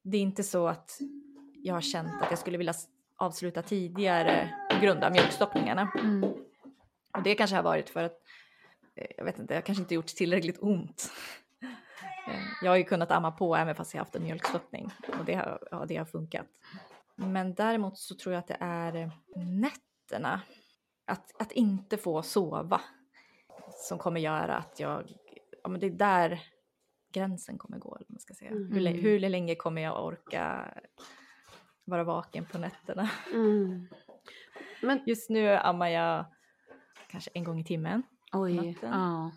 Det 0.02 0.18
är 0.18 0.22
inte 0.22 0.44
så 0.44 0.68
att 0.68 1.00
jag 1.64 1.74
har 1.74 1.82
känt 1.82 2.22
att 2.22 2.30
jag 2.30 2.40
skulle 2.40 2.58
vilja 2.58 2.74
avsluta 3.16 3.62
tidigare 3.62 4.50
på 4.72 4.86
grund 4.86 5.04
av 5.04 5.12
mjölkstockningarna. 5.12 5.92
Mm. 6.00 6.24
Och 7.14 7.24
det 7.24 7.36
kanske 7.36 7.56
har 7.56 7.64
varit 7.64 7.90
för 7.90 8.04
att, 8.04 8.22
jag 9.18 9.26
vet 9.26 9.40
inte, 9.40 9.54
jag 9.54 9.66
kanske 9.66 9.82
inte 9.82 9.96
gjort 9.96 10.08
tillräckligt 10.08 10.58
ont. 10.60 11.12
Eh, 12.30 12.40
Jag 12.62 12.72
har 12.72 12.78
ju 12.78 12.84
kunnat 12.84 13.12
amma 13.12 13.32
på 13.32 13.56
även 13.56 13.76
fast 13.76 13.94
jag 13.94 14.02
haft 14.02 14.16
en 14.16 14.24
mjölkstockning 14.24 14.90
och 15.20 15.26
det 15.26 15.34
har, 15.34 15.68
ja, 15.72 15.86
det 15.88 15.96
har 15.98 16.06
funkat. 16.06 16.48
Men 17.16 17.54
däremot 17.54 17.98
så 17.98 18.16
tror 18.16 18.34
jag 18.34 18.40
att 18.40 18.48
det 18.48 18.58
är 18.60 19.12
nätterna, 19.36 20.42
att, 21.06 21.42
att 21.42 21.52
inte 21.52 21.98
få 21.98 22.22
sova, 22.22 22.82
som 23.88 23.98
kommer 23.98 24.20
göra 24.20 24.56
att 24.58 24.80
jag, 24.80 25.12
ja 25.64 25.70
men 25.70 25.80
det 25.80 25.88
är 25.88 25.92
där 25.92 26.42
gränsen 27.14 27.58
kommer 27.58 27.78
gå, 27.78 27.96
eller 27.96 28.06
man 28.10 28.20
ska 28.20 28.34
säga. 28.34 28.52
Mm. 28.52 28.72
Hur, 28.72 28.80
lä- 28.82 28.92
hur 28.92 29.20
länge 29.20 29.56
kommer 29.56 29.82
jag 29.82 30.06
orka 30.06 30.74
vara 31.86 32.04
vaken 32.04 32.46
på 32.46 32.58
nätterna? 32.58 33.10
Mm. 33.34 33.88
Men 34.82 35.02
Just 35.06 35.30
nu 35.30 35.50
ammar 35.56 35.88
jag 35.88 36.26
kanske 37.08 37.30
en 37.34 37.44
gång 37.44 37.60
i 37.60 37.64
timmen. 37.64 38.04
Oj, 38.34 38.54
Natten. 38.56 38.90
ja. 38.92 39.32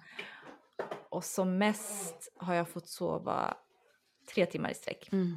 Och 1.13 1.25
som 1.25 1.59
mest 1.59 2.33
har 2.37 2.55
jag 2.55 2.69
fått 2.69 2.89
sova 2.89 3.57
tre 4.35 4.47
timmar 4.47 4.71
i 4.71 4.75
sträck 4.75 5.09
Mm. 5.13 5.35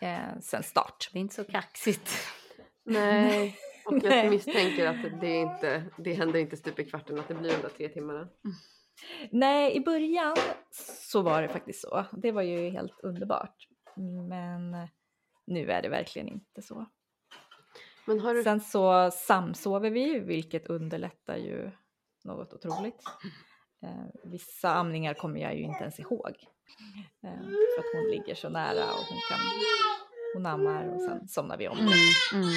eh, 0.00 0.40
sen 0.40 0.62
start. 0.62 1.10
Det 1.12 1.18
är 1.18 1.20
inte 1.20 1.34
så 1.34 1.44
kaxigt. 1.44 2.10
Nej, 2.84 3.58
och 3.84 3.98
jag 4.02 4.30
misstänker 4.30 4.86
att 4.86 5.20
det, 5.20 5.36
inte, 5.36 5.84
det 5.98 6.14
händer 6.14 6.40
inte 6.40 6.56
stup 6.56 6.78
i 6.78 6.84
kvarten 6.84 7.18
att 7.18 7.28
det 7.28 7.34
blir 7.34 7.50
de 7.50 7.62
där 7.62 7.68
tre 7.68 7.88
timmarna. 7.88 8.28
Nej, 9.30 9.76
i 9.76 9.80
början 9.80 10.36
så 11.10 11.22
var 11.22 11.42
det 11.42 11.48
faktiskt 11.48 11.80
så. 11.80 12.04
Det 12.12 12.32
var 12.32 12.42
ju 12.42 12.70
helt 12.70 13.00
underbart. 13.00 13.68
Men 14.28 14.88
nu 15.46 15.70
är 15.70 15.82
det 15.82 15.88
verkligen 15.88 16.28
inte 16.28 16.62
så. 16.62 16.86
Men 18.04 18.20
har 18.20 18.34
du... 18.34 18.42
Sen 18.42 18.60
så 18.60 19.10
samsover 19.10 19.90
vi, 19.90 20.18
vilket 20.18 20.66
underlättar 20.66 21.36
ju 21.36 21.70
något 22.24 22.52
otroligt. 22.52 23.02
Eh, 23.84 24.04
vissa 24.30 24.74
amningar 24.74 25.14
kommer 25.14 25.40
jag 25.40 25.54
ju 25.56 25.62
inte 25.62 25.80
ens 25.82 26.00
ihåg. 26.00 26.30
Eh, 27.24 27.40
för 27.44 27.78
att 27.80 27.92
hon 27.94 28.10
ligger 28.10 28.34
så 28.34 28.48
nära 28.48 28.84
och 28.84 29.04
hon 29.08 29.18
kan 29.30 29.38
hon 30.34 30.46
ammar 30.46 30.84
och 30.94 31.00
sen 31.02 31.28
somnar 31.28 31.56
vi 31.56 31.68
om. 31.68 31.78
Mm. 31.78 31.92
Mm. 32.34 32.48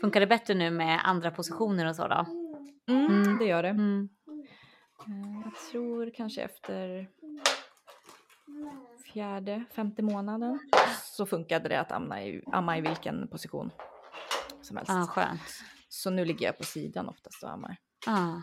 Funkar 0.00 0.20
det 0.20 0.26
bättre 0.26 0.54
nu 0.54 0.70
med 0.70 1.00
andra 1.04 1.30
positioner 1.30 1.86
och 1.88 1.96
så 1.96 2.08
då? 2.08 2.26
Mm, 2.88 3.06
Mm. 3.22 3.38
Det 3.38 3.44
gör 3.44 3.62
det. 3.62 3.68
Mm. 3.68 4.08
Eh, 5.06 5.40
Jag 5.44 5.54
tror 5.70 6.10
kanske 6.14 6.42
efter 6.42 7.08
fjärde, 9.12 9.64
femte 9.74 10.02
månaden 10.02 10.58
så 11.04 11.26
funkade 11.26 11.68
det 11.68 11.80
att 11.80 11.92
amma 11.92 12.22
i, 12.22 12.42
amma 12.52 12.78
i 12.78 12.80
vilken 12.80 13.28
position 13.28 13.70
som 14.62 14.76
helst. 14.76 14.92
Ja, 14.92 15.06
skönt. 15.06 15.40
Så 15.88 16.10
nu 16.10 16.24
ligger 16.24 16.46
jag 16.46 16.58
på 16.58 16.64
sidan 16.64 17.08
oftast 17.08 17.42
och 17.42 17.50
ammar. 17.52 17.76
Ja, 18.06 18.42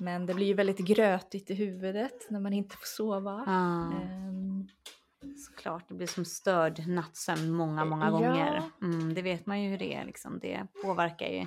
Men 0.00 0.26
det 0.26 0.34
blir 0.34 0.46
ju 0.46 0.54
väldigt 0.54 0.78
grötigt 0.78 1.50
i 1.50 1.54
huvudet 1.54 2.30
när 2.30 2.40
man 2.40 2.52
inte 2.52 2.76
får 2.76 2.86
sova. 2.86 3.44
ja. 3.46 3.92
Ehm, 4.02 4.68
Såklart, 5.36 5.88
det 5.88 5.94
blir 5.94 6.06
som 6.06 6.24
störd 6.24 6.86
nattsömn 6.88 7.50
många, 7.52 7.84
många 7.84 8.04
Ja. 8.06 8.10
gånger. 8.10 8.62
Mm, 8.82 9.14
det 9.14 9.22
vet 9.22 9.46
man 9.46 9.62
ju 9.62 9.70
hur 9.70 9.78
det 9.78 9.94
är 9.94 10.04
liksom. 10.04 10.38
Det 10.38 10.66
påverkar 10.82 11.26
ju 11.26 11.46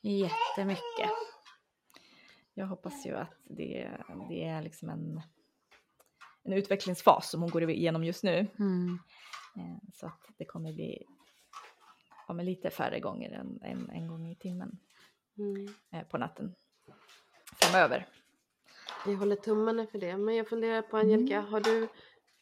jättemycket. 0.00 1.10
jag 2.54 2.66
hoppas 2.66 3.06
ju 3.06 3.16
att 3.16 3.34
det, 3.44 3.90
det 4.28 4.44
är 4.44 4.62
liksom 4.62 4.88
en, 4.88 5.20
en 6.44 6.52
utvecklingsfas 6.52 7.30
som 7.30 7.40
hon 7.40 7.50
går 7.50 7.70
igenom 7.70 8.04
just 8.04 8.24
nu. 8.24 8.46
Mm. 8.58 8.98
Eh, 9.56 9.78
Så 9.94 10.06
att 10.06 10.20
det 10.38 10.44
kommer 10.44 10.72
bli 10.72 11.02
ja, 12.28 12.34
lite 12.34 12.70
färre 12.70 13.00
gånger 13.00 13.30
än 13.32 13.58
en, 13.62 13.90
en 13.90 14.06
gång 14.08 14.26
i 14.28 14.36
timmen 14.36 14.78
Mm. 15.38 15.68
eh, 15.92 16.02
på 16.08 16.18
natten 16.18 16.54
framöver. 17.60 18.06
Jag 19.06 19.16
håller 19.16 19.36
tummarna 19.36 19.86
för 19.86 19.98
det. 19.98 20.16
Men 20.16 20.34
jag 20.36 20.48
funderar 20.48 20.82
på 20.82 20.96
Angelica, 20.96 21.40
har 21.40 21.60
du, 21.60 21.88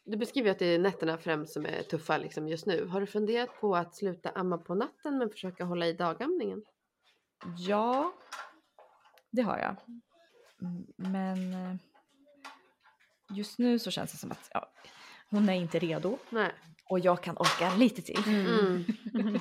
du 0.04 0.16
beskriver 0.16 0.50
att 0.50 0.58
det 0.58 0.66
är 0.66 0.78
nätterna 0.78 1.18
främst 1.18 1.52
som 1.52 1.66
är 1.66 1.82
tuffa 1.82 2.18
liksom 2.18 2.48
just 2.48 2.66
nu. 2.66 2.86
Har 2.86 3.00
du 3.00 3.06
funderat 3.06 3.60
på 3.60 3.76
att 3.76 3.94
sluta 3.96 4.30
amma 4.30 4.58
på 4.58 4.74
natten 4.74 5.18
men 5.18 5.30
försöka 5.30 5.64
hålla 5.64 5.86
i 5.86 5.92
dagamningen? 5.92 6.64
Ja, 7.58 8.12
det 9.30 9.42
har 9.42 9.58
jag. 9.58 9.76
Mm, 10.62 10.86
Men 10.96 11.54
eh, 11.54 11.76
just 13.36 13.58
nu 13.58 13.78
så 13.78 13.90
känns 13.90 14.12
det 14.12 14.18
som 14.18 14.30
att 14.30 14.50
ja, 14.52 14.70
hon 15.30 15.48
är 15.48 15.54
inte 15.54 15.78
redo 15.78 16.18
Nej. 16.30 16.52
och 16.88 16.98
jag 16.98 17.22
kan 17.22 17.36
orka 17.36 17.74
lite 17.76 18.02
till. 18.02 18.22
Mm. 18.26 18.84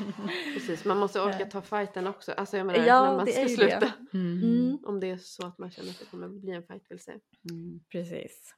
Precis, 0.67 0.86
man 0.86 0.97
måste 0.97 1.21
orka 1.21 1.45
ta 1.45 1.62
fighten 1.62 2.08
också. 2.08 2.32
Alltså 2.32 2.58
jag 2.58 2.65
menar 2.67 2.86
Ja, 2.86 3.06
när 3.06 3.15
man 3.15 3.25
det 3.25 3.32
ska 3.32 3.47
sluta. 3.47 3.80
det. 3.80 3.93
Mm. 4.13 4.43
Mm, 4.43 4.80
Om 4.86 4.99
det 4.99 5.10
är 5.10 5.17
så 5.17 5.47
att 5.47 5.58
man 5.58 5.71
känner 5.71 5.89
att 5.89 5.99
det 5.99 6.06
kommer 6.06 6.28
bli 6.30 6.51
en 6.51 6.63
fight 6.63 6.84
vill 6.89 6.99
säga. 6.99 7.19
Mm. 7.51 7.80
precis. 7.91 8.56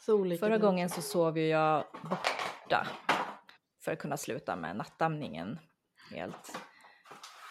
Så 0.00 0.14
olika. 0.14 0.40
Förra 0.46 0.58
gången 0.58 0.90
så 0.90 1.02
sov 1.02 1.38
ju 1.38 1.46
jag 1.46 1.84
borta 2.02 2.86
för 3.84 3.92
att 3.92 3.98
kunna 3.98 4.16
sluta 4.16 4.56
med 4.56 4.76
nattamningen 4.76 5.58
helt. 6.10 6.58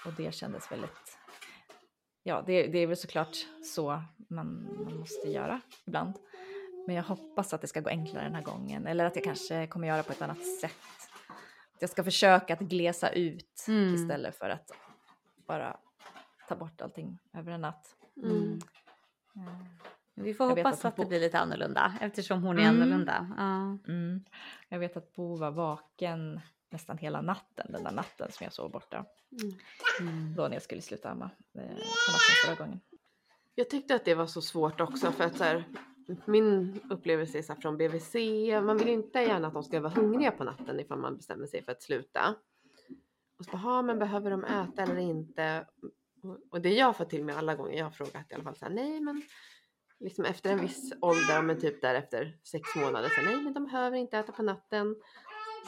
Och 0.06 0.14
det 0.18 0.34
kändes 0.36 0.72
väldigt... 0.72 1.18
Ja, 2.24 2.44
det, 2.46 2.68
det 2.68 2.80
är 2.80 2.88
väl 2.88 2.98
såklart 2.98 3.38
så 3.76 4.02
man, 4.30 4.64
man 4.84 4.98
måste 5.00 5.30
göra 5.30 5.62
ibland. 5.88 6.14
Men 6.88 6.96
jag 6.96 7.04
hoppas 7.04 7.54
att 7.54 7.62
det 7.62 7.68
ska 7.68 7.80
gå 7.82 7.90
enklare 7.90 8.24
den 8.24 8.36
här 8.36 8.44
gången. 8.44 8.88
Eller 8.88 9.06
att 9.06 9.16
jag 9.16 9.24
kanske 9.26 9.68
kommer 9.68 9.88
göra 9.88 10.04
på 10.04 10.12
ett 10.12 10.22
annat 10.22 10.46
sätt. 10.62 10.72
Jag 11.80 11.90
ska 11.90 12.04
försöka 12.04 12.54
att 12.54 12.60
glesa 12.60 13.10
ut 13.10 13.66
Mm. 13.68 13.96
istället 13.96 14.36
för 14.38 14.50
att 14.50 14.72
bara 15.48 15.78
ta 16.48 16.56
bort 16.56 16.82
allting 16.82 17.20
över 17.34 17.52
en 17.52 17.62
natt. 17.62 17.96
Mm. 18.24 18.60
Eh, 19.36 19.42
Vi 20.14 20.34
får 20.34 20.50
Jag 20.50 20.56
hoppas 20.56 20.80
att 20.86 20.86
att 20.86 20.96
det 20.98 21.06
blir 21.06 21.20
lite 21.20 21.40
annorlunda 21.40 21.94
eftersom 22.02 22.44
hon 22.44 22.58
är 22.60 22.62
Mm. 22.64 22.76
annorlunda. 22.76 23.28
Ja. 23.38 23.92
Mm. 23.94 24.24
Jag 24.70 24.80
vet 24.80 24.98
att 24.98 25.16
Bo 25.16 25.36
var 25.36 25.52
vaken 25.52 26.40
nästan 26.70 26.98
hela 26.98 27.22
natten, 27.22 27.68
den 27.72 27.84
där 27.84 27.92
natten 27.92 28.32
som 28.32 28.44
jag 28.44 28.54
sov 28.54 28.72
borta. 28.72 29.06
Mm. 29.42 29.54
Mm. 30.00 30.36
Då 30.36 30.44
när 30.48 30.54
jag 30.54 30.62
skulle 30.64 30.82
sluta 30.82 31.10
amma 31.10 31.30
eh, 31.54 31.62
på 31.62 32.12
natten 32.12 32.36
förra 32.46 32.56
gången. 32.66 32.80
Jag 33.56 33.70
tyckte 33.70 33.96
att 33.96 34.06
det 34.06 34.16
var 34.16 34.28
så 34.28 34.42
svårt 34.42 34.82
också 34.82 35.12
för 35.12 35.24
att 35.24 35.38
så 35.38 35.44
här, 35.44 35.64
min 36.26 36.80
upplevelse 36.90 37.38
är 37.38 37.42
så 37.42 37.56
från 37.56 37.78
BVC, 37.78 38.16
man 38.64 38.78
vill 38.78 38.88
ju 38.88 38.94
inte 38.94 39.20
gärna 39.20 39.48
att 39.48 39.54
de 39.54 39.64
ska 39.64 39.82
vara 39.82 39.94
hungriga 39.94 40.32
på 40.32 40.44
natten 40.44 40.80
ifall 40.80 41.00
man 41.00 41.18
bestämmer 41.18 41.46
sig 41.46 41.64
för 41.66 41.72
att 41.72 41.82
sluta. 41.84 42.36
Och 43.40 43.46
så 43.46 43.52
bara, 43.52 43.58
"Ha, 43.58 43.82
men 43.82 44.00
behöver 44.00 44.32
de 44.32 44.44
äta 44.44 44.82
eller 44.84 44.98
inte? 44.98 45.66
Och- 46.52 46.62
det 46.62 46.70
jag 46.74 46.98
får 46.98 47.06
till 47.06 47.26
mig 47.26 47.36
alla 47.36 47.56
gånger 47.56 47.78
jag 47.78 47.86
har 47.86 47.92
frågat 47.92 48.32
i 48.32 48.34
alla 48.34 48.44
fall 48.44 48.56
så 48.56 48.66
här, 48.66 48.72
nej 48.74 49.00
men 49.02 49.22
liksom 50.00 50.26
efter 50.26 50.52
en 50.52 50.62
viss 50.62 50.94
ålder, 51.02 51.42
men 51.42 51.60
typ 51.60 51.82
där 51.82 51.96
efter 51.96 52.38
sex 52.52 52.76
månader, 52.76 53.10
så 53.10 53.16
här, 53.16 53.24
nej 53.26 53.42
men 53.44 53.54
de 53.54 53.66
behöver 53.66 53.98
inte 53.98 54.18
äta 54.18 54.32
på 54.32 54.44
natten. 54.44 54.96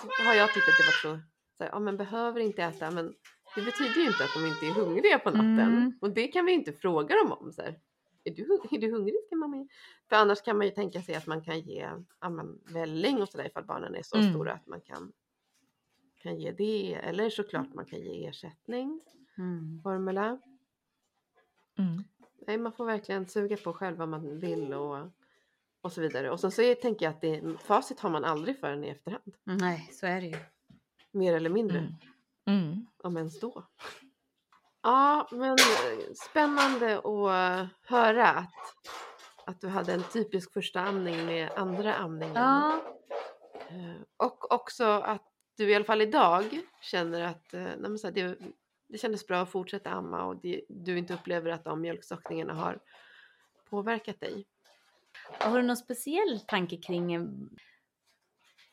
Så 0.01 0.23
har 0.23 0.33
jag 0.33 0.53
tyckt 0.53 0.65
att 0.69 0.77
det 0.77 1.09
var 1.09 1.15
så, 1.15 1.21
så 1.57 1.63
här, 1.63 1.71
ja 1.71 1.79
men 1.79 1.97
behöver 1.97 2.39
inte 2.39 2.63
äta, 2.63 2.91
men 2.91 3.13
det 3.55 3.61
betyder 3.61 3.95
ju 4.01 4.07
inte 4.07 4.23
att 4.23 4.33
de 4.33 4.45
inte 4.45 4.65
är 4.65 4.83
hungriga 4.85 5.19
på 5.19 5.29
natten. 5.29 5.59
Mm. 5.59 5.93
Och 6.01 6.09
det 6.13 6.27
kan 6.27 6.45
vi 6.45 6.51
inte 6.51 6.73
fråga 6.73 7.15
dem 7.15 7.31
om. 7.31 7.51
Så 7.53 7.61
här. 7.61 7.79
Är, 8.23 8.31
du, 8.31 8.59
är 8.71 8.77
du 8.81 8.91
hungrig? 8.91 9.15
Ska 9.27 9.35
mamma 9.35 9.57
ge? 9.57 9.67
För 10.09 10.15
annars 10.15 10.41
kan 10.41 10.57
man 10.57 10.65
ju 10.67 10.71
tänka 10.71 11.01
sig 11.01 11.15
att 11.15 11.27
man 11.27 11.41
kan 11.41 11.59
ge 11.59 11.89
men, 12.29 12.59
välling 12.65 13.21
och 13.21 13.29
sådär 13.29 13.45
ifall 13.45 13.65
barnen 13.65 13.95
är 13.95 14.03
så 14.03 14.17
Mm. 14.17 14.29
stora 14.33 14.53
att 14.53 14.67
man 14.67 14.81
kan, 14.81 15.11
kan 16.17 16.39
ge 16.39 16.51
det. 16.51 16.93
Eller 16.93 17.29
såklart 17.29 17.73
man 17.73 17.85
kan 17.85 17.99
ge 17.99 18.25
ersättning, 18.27 19.01
Mm. 19.37 19.79
formula. 19.83 20.39
Mm. 21.77 22.03
Nej, 22.47 22.57
man 22.57 22.73
får 22.73 22.85
verkligen 22.85 23.27
suga 23.27 23.57
på 23.57 23.73
själv 23.73 23.97
vad 23.97 24.09
man 24.09 24.39
vill 24.39 24.73
och, 24.73 24.97
och 25.81 25.91
så 25.93 26.01
vidare. 26.01 26.31
Och 26.31 26.39
sen 26.39 26.51
så 26.51 26.61
är, 26.61 26.75
tänker 26.75 27.05
jag 27.05 27.13
att 27.13 27.21
det, 27.21 27.57
facit 27.59 27.99
har 27.99 28.09
man 28.09 28.23
aldrig 28.25 28.59
förrän 28.59 28.83
i 28.83 28.87
efterhand. 28.87 29.35
Nej, 29.43 29.89
så 29.91 30.05
är 30.05 30.21
det 30.21 30.27
ju. 30.27 30.37
Mer 31.11 31.33
eller 31.33 31.49
mindre. 31.49 31.77
Mm. 31.77 31.93
Mm. 32.45 32.85
om 32.97 33.17
ens 33.17 33.39
då. 33.39 33.63
Ja, 34.83 35.27
men 35.31 35.51
eh, 35.51 36.13
spännande 36.29 36.97
att 36.97 37.67
höra 37.89 38.27
att, 38.27 38.75
att 39.45 39.61
du 39.61 39.67
hade 39.67 39.93
en 39.93 40.03
typisk 40.03 40.53
första 40.53 40.81
amning 40.81 41.25
med 41.25 41.51
andra 41.55 41.95
amningen. 41.95 42.35
Ja. 42.35 42.81
Eh, 43.69 44.01
Och 44.17 44.53
också 44.53 44.83
att 44.85 45.27
du 45.57 45.69
i 45.69 45.75
alla 45.75 45.85
fall 45.85 46.01
idag 46.01 46.61
känner 46.81 47.21
att 47.21 47.53
eh, 47.53 47.61
nej, 47.61 47.97
här, 48.03 48.11
det, 48.11 48.37
det 48.87 48.97
kändes 48.97 49.27
bra 49.27 49.41
att 49.41 49.51
fortsätta 49.51 49.89
amma 49.89 50.23
och 50.23 50.35
det, 50.35 50.61
du 50.69 50.97
inte 50.97 51.13
upplever 51.13 51.51
att 51.51 51.63
de 51.63 51.81
mjölkstockningarna 51.81 52.53
har 52.53 52.79
påverkat 53.69 54.19
dig. 54.19 54.45
Har 55.39 55.57
du 55.57 55.63
någon 55.63 55.77
speciell 55.77 56.39
tanke 56.47 56.77
kring 56.77 57.29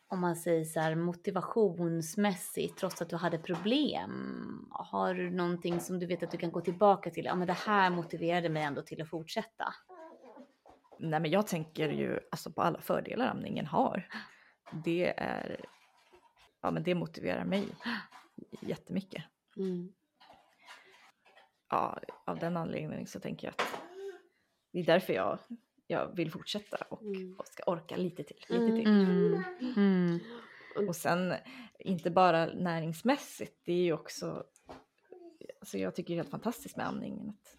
om 0.09 0.21
man 0.21 0.37
säger 0.37 0.65
så 0.65 0.81
här 0.81 0.95
motivationsmässigt 0.95 2.79
trots 2.79 3.03
att 3.03 3.11
du 3.11 3.17
hade 3.17 3.39
problem? 3.39 4.69
Har 4.71 5.15
du 5.15 5.31
någonting 5.31 5.81
som 5.81 5.99
du 5.99 6.07
vet 6.07 6.23
att 6.23 6.31
du 6.31 6.39
kan 6.39 6.53
gå 6.53 6.61
tillbaka 6.61 7.11
till? 7.11 7.25
Ja, 7.25 7.35
men 7.35 7.47
det 7.47 7.53
här 7.53 7.91
motiverade 7.91 8.49
mig 8.49 8.63
ändå 8.63 8.83
till 8.83 9.03
att 9.03 9.11
fortsätta. 9.11 9.75
Nej 10.99 11.21
men 11.21 11.31
jag 11.31 11.47
tänker 11.47 11.89
ju 11.89 12.21
alltså 12.31 12.53
på 12.53 12.63
alla 12.63 12.81
fördelar 12.81 13.27
amningen 13.27 13.67
har. 13.67 14.09
Det 14.85 15.15
är, 15.17 15.65
ja 16.61 16.71
men 16.71 16.83
det 16.83 16.95
motiverar 16.95 17.45
mig 17.45 17.69
jättemycket. 18.61 19.25
Mm. 19.57 19.93
Ja, 21.71 21.99
av 22.25 22.39
den 22.39 22.57
anledningen 22.57 23.07
så 23.07 23.21
tänker 23.21 23.47
jag 23.47 23.53
att 23.53 23.81
det 24.73 24.79
är 24.79 24.85
därför 24.85 25.13
jag, 25.13 25.39
jag 25.91 26.17
vill 26.17 26.31
fortsätta 26.31 26.77
och, 26.91 27.03
Mm. 27.03 27.35
och 27.39 27.47
ska 27.47 27.63
orka 27.63 27.97
lite 27.97 28.23
till. 28.23 28.37
Lite 28.49 28.65
Mm. 28.65 28.77
till. 28.77 28.87
Mm. 28.89 29.43
Mm. 29.77 30.89
Och 30.89 30.97
sen 30.97 31.35
inte 31.79 32.11
bara 32.11 32.47
näringsmässigt, 32.47 33.61
det 33.65 33.73
är 33.73 33.83
ju 33.85 33.93
också, 33.93 34.45
alltså 35.61 35.79
jag 35.79 35.95
tycker 35.95 36.09
det 36.09 36.15
är 36.15 36.17
helt 36.17 36.31
fantastiskt 36.31 36.77
med 36.77 36.87
amningen. 36.89 37.29
Att, 37.29 37.57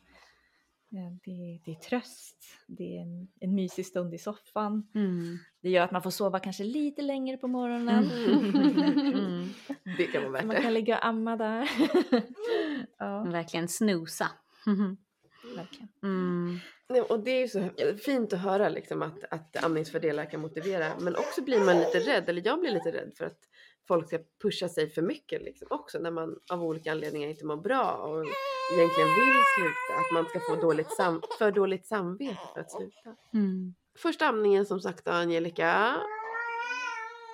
eh, 0.94 1.12
det, 1.26 1.62
det 1.66 1.72
är 1.72 1.76
tröst, 1.90 2.38
det 2.68 2.98
är 2.98 3.02
en, 3.02 3.28
en 3.40 3.56
mysig 3.56 3.86
stund 3.86 4.14
i 4.14 4.18
soffan. 4.18 4.88
Mm. 4.96 5.38
Det 5.62 5.70
gör 5.70 5.84
att 5.84 5.92
man 5.92 6.02
får 6.04 6.12
sova 6.12 6.40
kanske 6.40 6.64
lite 6.64 7.02
längre 7.02 7.38
på 7.38 7.48
morgonen. 7.48 8.12
Mm. 8.12 9.50
Det 9.98 10.06
kan 10.08 10.22
vara 10.22 10.32
värt 10.32 10.46
Man 10.46 10.56
det. 10.56 10.62
kan 10.62 10.74
ligga 10.74 10.98
och 10.98 11.06
amma 11.06 11.36
där. 11.38 11.70
ja, 12.98 13.24
Verkligen 13.24 13.68
snusa. 13.68 14.28
verkligen. 15.56 15.88
Mm. 16.04 16.60
Nej, 16.90 17.02
och 17.02 17.20
det 17.20 17.32
är 17.32 17.40
ju 17.40 17.48
så 17.48 17.70
fint 17.98 18.34
att 18.34 18.40
höra 18.40 18.70
liksom 18.70 19.02
att, 19.02 19.24
att 19.32 19.64
amningsfördelar 19.64 20.26
kan 20.26 20.40
motivera. 20.42 20.86
Men 21.00 21.16
också 21.16 21.42
blir 21.42 21.60
man 21.60 21.78
lite 21.78 22.00
rädd, 22.00 22.30
eller 22.30 22.42
jag 22.46 22.60
blir 22.60 22.72
lite 22.72 22.92
rädd 22.92 23.12
för 23.18 23.26
att 23.26 23.40
folk 23.88 24.08
ska 24.08 24.20
pusha 24.42 24.70
sig 24.70 24.90
för 24.90 25.02
mycket 25.02 25.42
liksom 25.42 25.68
också 25.72 26.00
när 26.00 26.12
man 26.12 26.40
av 26.52 26.64
olika 26.64 26.92
anledningar 26.92 27.30
inte 27.30 27.46
mår 27.46 27.58
bra 27.58 27.92
och 27.92 28.26
egentligen 28.74 29.10
vill 29.10 29.34
sluta. 29.58 30.00
Att 30.00 30.14
man 30.14 30.26
ska 30.26 30.40
få 30.40 30.56
dåligt 30.62 30.92
sam- 30.92 31.22
för 31.38 31.52
dåligt 31.52 31.86
samvete 31.88 32.38
för 32.54 32.62
att 32.62 32.72
sluta. 32.72 33.16
Mm. 33.34 33.74
Första 33.98 34.26
amningen 34.28 34.66
som 34.66 34.80
sagt 34.82 35.06
då, 35.06 35.12
Angelica. 35.12 35.96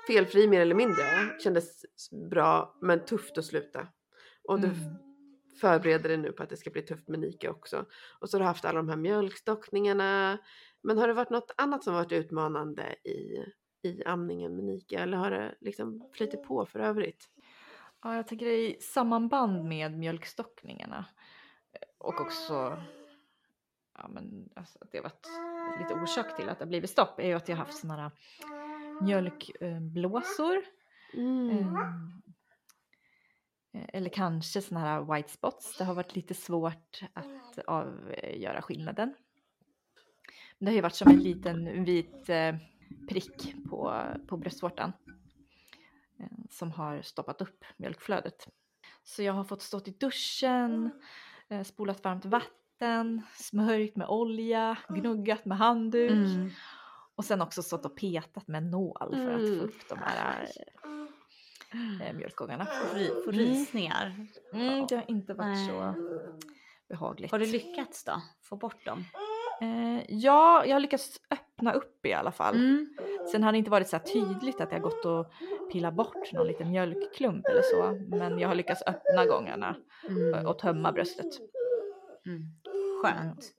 Felfri 0.08 0.48
mer 0.48 0.62
eller 0.62 0.76
mindre. 0.76 1.04
Kändes 1.44 1.82
bra 2.30 2.78
men 2.82 3.06
tufft 3.06 3.38
att 3.38 3.46
sluta. 3.46 3.88
Och 4.48 4.60
du 4.60 4.68
Mm. 4.68 4.80
Förbereder 5.62 6.10
dig 6.10 6.18
nu 6.18 6.32
på 6.32 6.44
att 6.44 6.50
det 6.50 6.58
ska 6.58 6.70
bli 6.70 6.82
tufft 6.82 7.08
med 7.08 7.20
Nika 7.20 7.52
också. 7.52 7.86
Och 8.20 8.30
så 8.30 8.38
har 8.38 8.40
du 8.40 8.46
haft 8.46 8.66
alla 8.66 8.78
de 8.78 8.90
här 8.90 8.98
mjölkstockningarna. 8.98 10.38
Men 10.84 10.98
har 10.98 11.08
det 11.08 11.14
varit 11.14 11.30
något 11.30 11.52
annat 11.58 11.84
som 11.84 11.94
varit 11.94 12.12
utmanande 12.12 12.96
i, 13.04 13.46
i 13.88 14.04
amningen 14.06 14.56
med 14.56 14.66
Nika? 14.66 15.00
Eller 15.00 15.18
har 15.18 15.32
det 15.32 15.56
liksom 15.62 16.10
flyttit 16.14 16.44
på 16.44 16.66
för 16.66 16.80
övrigt? 16.80 17.30
Ja, 18.04 18.16
jag 18.16 18.28
tänker 18.28 18.46
i 18.46 18.78
sammanband 18.82 19.66
med 19.66 19.98
mjölkstockningarna 19.98 21.06
och 21.98 22.22
också 22.22 22.84
ja, 23.98 24.08
men, 24.08 24.50
alltså, 24.56 24.80
att 24.82 24.92
det 24.92 25.02
varit 25.02 25.28
lite 25.80 25.94
orsak 25.94 26.36
till 26.36 26.50
att 26.50 26.60
det 26.60 26.66
har 26.66 26.70
blivit 26.70 26.90
stopp 26.90 27.20
är 27.20 27.28
ju 27.28 27.34
att 27.34 27.50
jag 27.50 27.56
har 27.56 27.66
haft 27.66 27.78
sådana 27.78 28.02
här 28.02 28.12
mjölkblåsor. 29.02 30.62
Mm. 31.14 31.76
Eh, 33.76 33.86
eller 33.94 34.10
kanske 34.10 34.62
sådana 34.62 34.86
här 34.86 35.16
white 35.16 35.30
spots. 35.32 35.78
Det 35.78 35.84
har 35.84 35.94
varit 35.96 36.16
lite 36.16 36.34
svårt 36.34 37.02
att 37.14 37.60
avgöra 37.68 38.62
skillnaden. 38.62 39.14
Men 40.58 40.66
det 40.66 40.72
har 40.72 40.76
ju 40.76 40.82
varit 40.82 40.96
som 40.96 41.12
en 41.12 41.20
liten 41.24 41.84
vit 41.84 42.30
eh, 42.30 42.56
prick 43.10 43.56
på, 43.70 44.02
på 44.28 44.38
bröstvårtan 44.38 44.94
eh, 46.20 46.26
som 46.50 46.72
har 46.72 47.02
stoppat 47.02 47.42
upp 47.42 47.66
mjölkflödet. 47.78 48.48
Så 49.04 49.24
jag 49.24 49.34
har 49.34 49.44
fått 49.44 49.62
stå 49.62 49.82
i 49.86 49.92
duschen, 50.00 50.92
eh, 51.50 51.64
spolat 51.64 52.04
varmt 52.04 52.26
vatten, 52.26 53.22
smörjt 53.36 53.96
med 53.96 54.08
olja, 54.08 54.78
gnuggat 54.90 55.46
med 55.46 55.58
handduk 55.58 56.12
Mm. 56.12 56.50
och 57.16 57.26
sen 57.26 57.42
också 57.42 57.64
stått 57.64 57.86
och 57.86 57.96
petat 57.98 58.48
med 58.48 58.58
en 58.64 58.72
nål 58.72 59.10
för 59.16 59.32
att 59.32 59.40
Mm. 59.42 59.60
få 59.60 59.66
upp 59.66 59.90
de 59.90 60.00
här 60.00 60.48
eh, 62.02 62.14
mjölkgångarna. 62.16 62.68
Ry- 62.96 63.24
Får 63.26 63.34
Mm. 63.34 63.46
rysningar. 63.46 64.16
Mm, 64.54 64.86
det 64.90 64.96
har 64.96 65.04
inte 65.08 65.34
varit 65.34 65.56
Nej. 65.56 65.68
så 65.68 65.94
behagligt. 66.90 67.32
Har 67.32 67.40
du 67.40 67.46
lyckats 67.46 68.04
då? 68.04 68.22
Få 68.44 68.56
bort 68.56 68.86
dem? 68.86 69.04
Eh, 69.62 70.04
ja, 70.10 70.66
jag 70.66 70.76
har 70.76 70.80
lyckats 70.80 71.22
öppna 71.32 71.74
upp 71.74 72.06
i 72.06 72.14
alla 72.14 72.32
fall. 72.32 72.56
Mm. 72.56 72.94
Sen 73.32 73.44
har 73.44 73.52
det 73.52 73.58
inte 73.58 73.72
varit 73.72 73.88
så 73.90 74.00
tydligt 74.00 74.62
att 74.62 74.72
jag 74.72 74.82
gått 74.82 75.06
och 75.06 75.26
pillat 75.72 75.94
bort 75.94 76.32
någon 76.34 76.48
liten 76.48 76.70
mjölkklump 76.72 77.46
eller 77.48 77.62
så. 77.62 78.00
Men 78.18 78.40
jag 78.40 78.48
har 78.48 78.56
lyckats 78.56 78.84
öppna 78.88 79.26
gångarna 79.26 79.76
Mm. 80.10 80.46
och 80.48 80.60
tömma 80.60 80.92
bröstet. 80.92 81.26
Mm. 82.26 82.42
Skönt. 83.04 83.52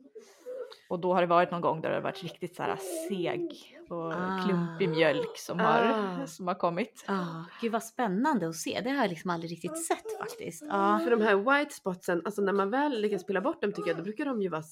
Och 0.88 1.00
då 1.00 1.14
har 1.14 1.20
det 1.20 1.26
varit 1.26 1.50
någon 1.50 1.61
gång 1.61 1.81
där 1.81 1.88
det 1.88 1.94
har 1.94 2.02
varit 2.02 2.22
riktigt 2.22 2.57
så 2.57 2.62
här 2.62 2.76
seg 3.09 3.75
och 3.90 4.12
Ah. 4.14 4.42
klumpig 4.46 4.88
mjölk 4.88 5.37
som 5.38 5.59
har, 5.61 5.83
Ah. 5.83 6.27
som 6.27 6.46
har 6.49 6.55
kommit. 6.55 7.05
Ah, 7.09 7.44
gud 7.61 7.72
vad 7.72 7.83
spännande 7.85 8.49
att 8.49 8.57
se. 8.57 8.81
Det 8.85 8.90
har 8.90 8.96
jag 8.96 9.09
liksom 9.11 9.31
aldrig 9.31 9.53
riktigt 9.53 9.87
sett 9.87 10.18
faktiskt. 10.18 10.64
Ja. 10.68 11.01
För 11.05 11.11
de 11.11 11.20
här 11.20 11.37
white 11.59 11.75
spotsen, 11.75 12.22
alltså 12.25 12.42
när 12.42 12.53
man 12.53 12.70
väl 12.70 13.01
lyckas 13.01 13.25
pilla 13.27 13.40
bort 13.40 13.62
dem 13.62 13.72
tycker 13.72 13.88
jag, 13.90 13.96
då 13.96 14.03
brukar 14.03 14.25
de 14.25 14.42
ju 14.42 14.49
vara 14.49 14.62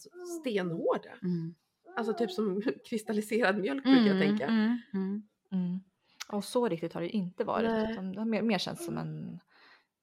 stenhårda. 0.40 1.10
Mm. 1.22 1.54
Alltså 1.96 2.12
typ 2.12 2.30
som 2.30 2.62
kristalliserad 2.88 3.58
mjölk 3.58 3.84
brukar 3.84 4.14
jag 4.14 4.20
tänka. 4.22 4.46
Mm, 4.46 4.78
mm. 4.94 5.22
Mm. 5.52 5.80
Och 6.28 6.44
så 6.44 6.68
riktigt 6.68 6.94
har 6.94 7.00
det 7.00 7.08
inte 7.08 7.44
varit. 7.44 7.70
Nej. 7.70 7.92
Utan 7.92 8.12
det 8.12 8.18
har 8.20 8.26
mer, 8.26 8.42
mer 8.42 8.58
känts 8.58 8.84
som 8.84 8.98
en 8.98 9.38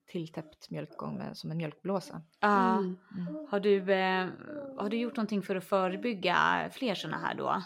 tilltäppt 0.07 0.69
mjölkgång 0.69 1.17
med, 1.17 1.37
som 1.37 1.51
en 1.51 1.57
mjölkblåsa. 1.57 2.21
Ja. 2.39 2.77
Mm. 2.77 2.97
Mm. 3.17 3.47
Har, 3.49 3.59
du, 3.59 3.93
eh, 3.93 4.27
har 4.77 4.89
du 4.89 4.97
gjort 4.97 5.15
någonting 5.15 5.41
för 5.41 5.55
att 5.55 5.63
förebygga 5.63 6.69
fler 6.73 6.95
sådana 6.95 7.17
här 7.17 7.35
då? 7.35 7.63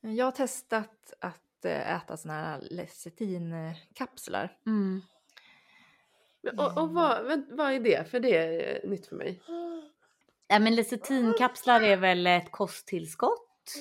Jag 0.00 0.24
har 0.24 0.32
testat 0.32 1.12
att 1.20 1.64
eh, 1.64 1.96
äta 1.96 2.16
såna 2.16 2.34
här 2.34 2.60
lecitinkapslar. 2.70 4.56
Mm. 4.66 5.02
Och 6.58 6.78
och 6.82 6.90
vad, 6.90 7.24
vad- 7.50 7.72
är 7.72 7.80
det? 7.80 8.10
För 8.10 8.20
det 8.20 8.36
är 8.36 8.86
nytt 8.88 9.06
för 9.06 9.16
mig. 9.16 9.42
Ja, 10.48 10.58
men 10.58 10.74
lecitinkapslar 10.74 11.80
är 11.80 11.96
väl 11.96 12.26
ett 12.26 12.50
kosttillskott 12.52 13.74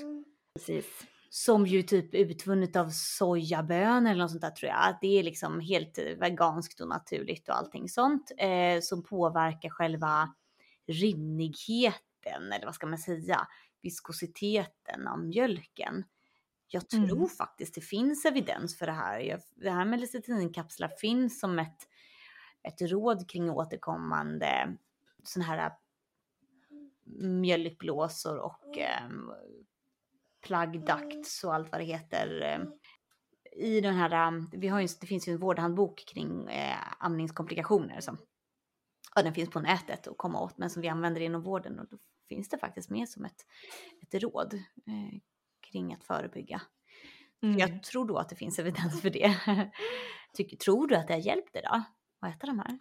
Precis. 0.56 0.86
som 1.30 1.66
ju 1.68 1.84
typ 1.84 2.14
är 2.14 2.18
utvunnet 2.20 2.76
av 2.76 2.90
sojabönor 2.90 4.12
eller 4.12 4.22
något 4.22 4.32
sånt 4.32 4.42
där 4.42 4.50
tror 4.52 4.70
jag. 4.72 4.98
Det 5.02 5.20
är 5.20 5.24
liksom 5.24 5.60
helt 5.60 5.98
eh, 5.98 6.04
veganskt 6.06 6.82
och 6.82 6.88
naturligt 6.88 7.50
och 7.50 7.58
allting 7.58 7.90
sånt 7.90 8.32
eh, 8.38 8.80
som 8.82 9.04
påverkar 9.04 9.70
själva 9.70 10.34
rinnigheten 10.88 12.52
eller 12.54 12.66
vad 12.66 12.76
ska 12.76 12.88
man 12.88 12.98
säga, 13.00 13.48
viskositeten 13.82 15.08
av 15.08 15.20
mjölken. 15.20 16.04
Jag 16.68 16.90
tror 16.90 17.12
Mm. 17.18 17.28
faktiskt 17.28 17.76
det 17.76 17.82
finns 17.82 18.26
evidens 18.26 18.78
för 18.78 18.86
det 18.86 18.92
här. 18.92 19.20
Jag, 19.20 19.42
det 19.56 19.70
här 19.72 19.86
med 19.86 20.00
lecitinkapslar 20.00 20.88
finns 20.88 21.40
som 21.40 21.60
ett, 21.60 21.88
ett 22.64 22.82
råd 22.82 23.30
kring 23.30 23.50
återkommande 23.50 24.78
sån 25.24 25.42
här 25.42 25.72
mjölkblåsor 27.22 28.38
och 28.38 28.78
eh, 28.78 29.10
plug 30.42 30.86
ducts 30.86 31.44
och 31.44 31.54
allt 31.56 31.72
vad 31.72 31.82
det 31.82 31.86
heter. 31.86 32.42
eh, 32.42 32.60
I 33.68 33.82
den 33.82 33.96
här, 33.96 34.34
eh, 34.34 34.44
vi 34.52 34.68
har 34.68 34.80
ju, 34.82 34.88
det 35.02 35.08
finns 35.08 35.28
ju 35.28 35.32
en 35.34 35.40
vårdhandbok 35.40 36.06
kring 36.08 36.48
eh, 36.50 36.78
amningskomplikationer 37.00 38.02
som 38.02 38.18
ja, 39.16 39.22
den 39.24 39.34
finns 39.34 39.50
på 39.50 39.60
nätet 39.60 40.08
att 40.08 40.18
komma 40.18 40.42
åt 40.42 40.58
men 40.58 40.70
som 40.70 40.82
vi 40.82 40.88
använder 40.88 41.22
inom 41.22 41.42
vården 41.42 41.80
och 41.80 41.88
då 41.90 41.98
finns 42.30 42.50
det 42.50 42.58
faktiskt 42.58 42.90
med 42.90 43.10
som 43.10 43.26
ett, 43.26 43.46
ett 44.02 44.24
råd 44.24 44.54
eh, 44.88 45.20
kring 45.72 45.94
att 45.94 46.04
förebygga. 46.04 46.62
Mm. 47.44 47.58
Jag 47.58 47.84
tror 47.84 48.08
då 48.08 48.18
att 48.18 48.30
det 48.30 48.36
finns 48.36 48.60
evidens 48.60 49.02
för 49.02 49.10
det. 49.10 49.36
Tycker, 50.34 50.58
tror 50.58 50.88
du 50.88 50.96
att 50.96 51.08
det 51.08 51.14
har 51.14 51.22
hjälpt 51.22 51.54
dig 51.54 51.62
då? 51.72 51.84
Att 52.28 52.36
äta 52.36 52.48
de 52.48 52.60
här? 52.60 52.80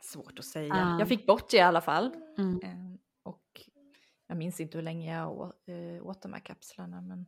Svårt 0.00 0.38
att 0.38 0.44
säga. 0.44 0.74
Ja. 0.76 0.98
Jag 0.98 1.08
fick 1.08 1.26
bort 1.26 1.50
det 1.50 1.56
i 1.56 1.60
alla 1.60 1.80
fall. 1.80 2.16
Mm. 2.38 2.60
Eh, 2.62 2.98
Och 3.22 3.60
jag 4.26 4.36
minns 4.38 4.60
inte 4.60 4.78
hur 4.78 4.82
länge 4.82 5.14
jag 5.18 5.32
å- 5.40 5.52
eh, 5.72 6.06
åt 6.06 6.22
de 6.22 6.32
här 6.32 6.40
kapslarna. 6.40 7.00
Men 7.00 7.26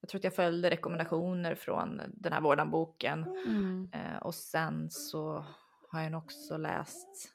jag 0.00 0.08
tror 0.08 0.18
att 0.18 0.24
jag 0.24 0.34
följde 0.34 0.70
rekommendationer 0.70 1.54
från 1.54 2.00
den 2.08 2.32
här 2.32 2.40
vårdanboken. 2.40 3.22
Mm. 3.46 3.90
Eh, 3.92 4.16
Och 4.16 4.34
sen 4.34 4.90
så 4.90 5.44
har 5.90 6.00
jag 6.02 6.14
också 6.14 6.56
läst 6.56 7.34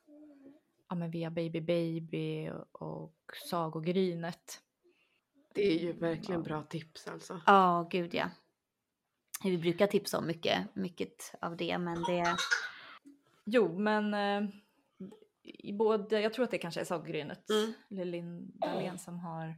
ja, 0.90 0.96
men 0.96 1.12
via 1.12 1.30
Baby 1.30 1.62
Baby 1.62 2.50
och, 2.50 2.82
och 2.82 3.36
Sagogrynet. 3.50 4.62
Det 5.54 5.72
är 5.72 5.80
ju 5.80 5.94
verkligen 5.94 6.44
bra 6.44 6.64
tips 6.64 7.08
alltså. 7.08 7.42
Ja, 7.46 7.88
gud 7.92 8.14
ja. 8.14 8.30
Vi 9.44 9.58
brukar 9.58 9.88
tipsa 9.88 10.18
om 10.18 10.28
mycket, 10.28 10.76
mycket 10.76 11.36
av 11.42 11.58
det, 11.58 11.78
men 11.78 12.04
det... 12.04 12.36
Jo, 13.46 13.80
men 13.80 14.14
eh, 14.14 14.50
i 15.44 15.74
både, 15.74 16.22
jag 16.22 16.34
tror 16.34 16.46
att 16.46 16.52
det 16.52 16.58
kanske 16.58 16.82
är 16.82 16.86
Sagogrynet, 16.86 17.50
Mm. 17.50 18.08
Linn 18.08 18.52
Dahlén 18.56 19.00
som 19.00 19.20
har, 19.20 19.56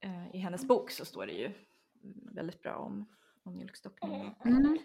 eh, 0.00 0.34
i 0.34 0.38
hennes 0.38 0.64
bok 0.68 0.90
så 0.90 1.04
står 1.04 1.26
det 1.26 1.32
ju 1.32 1.52
väldigt 2.32 2.62
bra 2.62 2.76
om, 2.76 3.08
om 3.42 3.56
mjölkstockning. 3.56 4.34
Mm. 4.44 4.78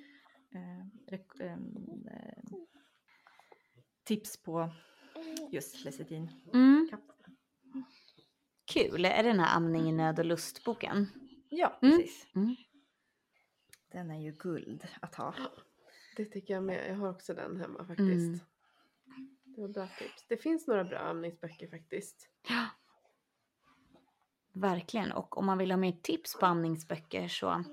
Eh, 0.56 1.20
eh, 1.40 1.58
tips 4.04 4.44
på 4.44 4.72
just 5.52 5.86
lecitin. 5.86 6.30
Mm. 6.54 6.90
Kul. 8.66 9.06
Är 9.06 9.24
det 9.24 9.30
den 9.30 9.40
här 9.40 9.56
Amning 9.58 9.90
i 9.90 9.92
nöd 9.92 10.20
och 10.20 10.26
lustboken? 10.26 11.08
Ja, 11.50 11.78
Mm. 11.82 11.98
precis. 11.98 12.28
Mm. 12.36 12.56
Den 13.92 14.12
är 14.12 14.22
ju 14.22 14.32
guld 14.32 14.88
att 15.02 15.16
ha. 15.16 15.34
Det 16.16 16.26
tycker 16.26 16.54
jag 16.54 16.64
med. 16.64 16.90
Jag 16.92 16.96
har 16.96 17.10
också 17.10 17.34
den 17.34 17.60
hemma 17.62 17.86
faktiskt. 17.86 18.28
Mm. 18.28 18.40
Det 19.44 19.62
var 19.62 19.68
bra 19.70 19.88
tips. 20.00 20.26
Det 20.30 20.38
finns 20.38 20.68
några 20.68 20.84
bra 20.84 21.00
amningsböcker 21.00 21.68
faktiskt. 21.68 22.28
Verkligen. 24.54 25.12
Och 25.12 25.38
om 25.38 25.46
man 25.46 25.58
vill 25.58 25.72
ha 25.72 25.78
mer 25.78 25.92
tips 25.92 26.38
på 26.40 26.46
amningsböcker 26.46 27.28
så 27.28 27.64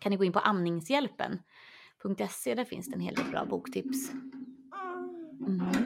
kan 0.00 0.10
ni 0.10 0.16
gå 0.16 0.24
in 0.24 0.32
på 0.32 0.38
amningshjälpen.se. 0.38 2.54
Där 2.54 2.64
finns 2.64 2.88
det 2.88 2.94
en 2.94 3.00
hel 3.00 3.14
del 3.14 3.30
bra 3.30 3.44
boktips. 3.44 4.10
Mm. 5.46 5.85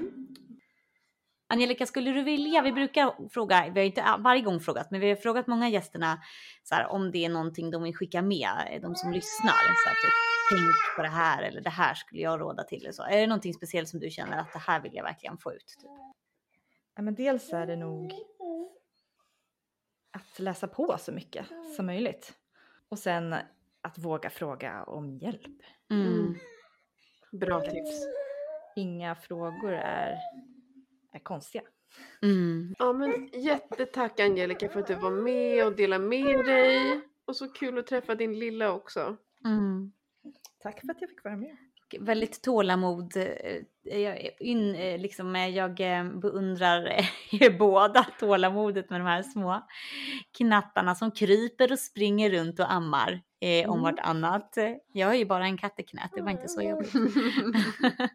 Angelica, 1.50 1.86
skulle 1.86 2.10
du 2.10 2.22
vilja, 2.22 2.62
vi 2.62 2.72
brukar 2.72 3.28
fråga, 3.28 3.70
vi 3.74 3.80
har 3.80 3.86
inte 3.86 4.04
varje 4.18 4.42
gång 4.42 4.60
frågat, 4.60 4.90
men 4.90 5.00
vi 5.00 5.08
har 5.08 5.16
frågat 5.16 5.46
många 5.46 5.68
gästerna 5.68 6.18
så 6.62 6.74
här, 6.74 6.86
om 6.86 7.10
det 7.10 7.24
är 7.24 7.28
någonting 7.28 7.70
de 7.70 7.82
vill 7.82 7.96
skicka 7.96 8.22
med, 8.22 8.78
de 8.82 8.94
som 8.94 9.12
lyssnar. 9.12 9.52
Så 9.52 9.88
här, 9.88 9.94
typ, 9.94 10.30
Tänk 10.50 10.96
på 10.96 11.02
det 11.02 11.08
här 11.08 11.42
eller 11.42 11.60
det 11.60 11.70
här 11.70 11.94
skulle 11.94 12.20
jag 12.20 12.40
råda 12.40 12.64
till. 12.64 12.82
Eller 12.82 12.92
så. 12.92 13.02
Är 13.02 13.20
det 13.20 13.26
någonting 13.26 13.54
speciellt 13.54 13.88
som 13.88 14.00
du 14.00 14.10
känner 14.10 14.38
att 14.38 14.52
det 14.52 14.58
här 14.58 14.80
vill 14.80 14.94
jag 14.94 15.04
verkligen 15.04 15.38
få 15.38 15.52
ut? 15.52 15.66
Typ? 15.66 15.90
Ja, 16.96 17.02
men 17.02 17.14
dels 17.14 17.52
är 17.52 17.66
det 17.66 17.76
nog 17.76 18.14
att 20.10 20.38
läsa 20.38 20.68
på 20.68 20.96
så 20.98 21.12
mycket 21.12 21.46
som 21.76 21.86
möjligt. 21.86 22.34
Och 22.88 22.98
sen 22.98 23.34
att 23.82 23.98
våga 23.98 24.30
fråga 24.30 24.84
om 24.84 25.18
hjälp. 25.18 25.62
Mm. 25.90 26.34
Bra 27.32 27.60
tips. 27.60 28.06
Inga 28.76 29.14
frågor 29.14 29.72
är, 29.72 30.18
är 31.12 31.18
konstiga. 31.18 31.62
Mm. 32.22 32.74
Ja 32.78 32.92
men 32.92 33.28
jättetack 33.32 34.20
Angelica 34.20 34.68
för 34.68 34.80
att 34.80 34.86
du 34.86 34.94
var 34.94 35.10
med 35.10 35.66
och 35.66 35.76
delade 35.76 36.04
med 36.04 36.44
dig. 36.44 37.00
Och 37.24 37.36
så 37.36 37.48
kul 37.48 37.78
att 37.78 37.86
träffa 37.86 38.14
din 38.14 38.38
lilla 38.38 38.72
också. 38.72 39.16
Mm. 39.44 39.92
Tack 40.62 40.80
för 40.80 40.90
att 40.90 41.00
jag 41.00 41.10
fick 41.10 41.24
vara 41.24 41.36
med. 41.36 41.56
väldigt 42.00 42.42
tålamod. 42.42 43.16
eh, 43.16 43.98
Jag, 44.00 44.30
in, 44.40 44.74
eh, 44.74 45.00
liksom, 45.00 45.36
eh, 45.36 45.48
jag 45.48 45.74
beundrar 46.20 46.86
er 47.30 47.58
båda 47.58 48.06
tålamodet 48.20 48.90
med 48.90 49.00
de 49.00 49.04
här 49.06 49.22
små 49.22 49.66
knattarna 50.38 50.94
som 50.94 51.10
kryper 51.10 51.72
och 51.72 51.78
springer 51.78 52.30
runt 52.30 52.60
och 52.60 52.72
ammar 52.72 53.20
eh, 53.40 53.70
om 53.70 53.78
Mm. 53.78 53.82
vartannat. 53.82 54.54
Jag 54.92 55.06
har 55.06 55.14
ju 55.14 55.24
bara 55.24 55.44
en 55.44 55.58
katt 55.58 55.80
i 55.80 55.82
knät, 55.82 56.10
det 56.14 56.22
var 56.22 56.30
inte 56.30 56.48
så 56.48 56.62
jobbigt. 56.62 56.92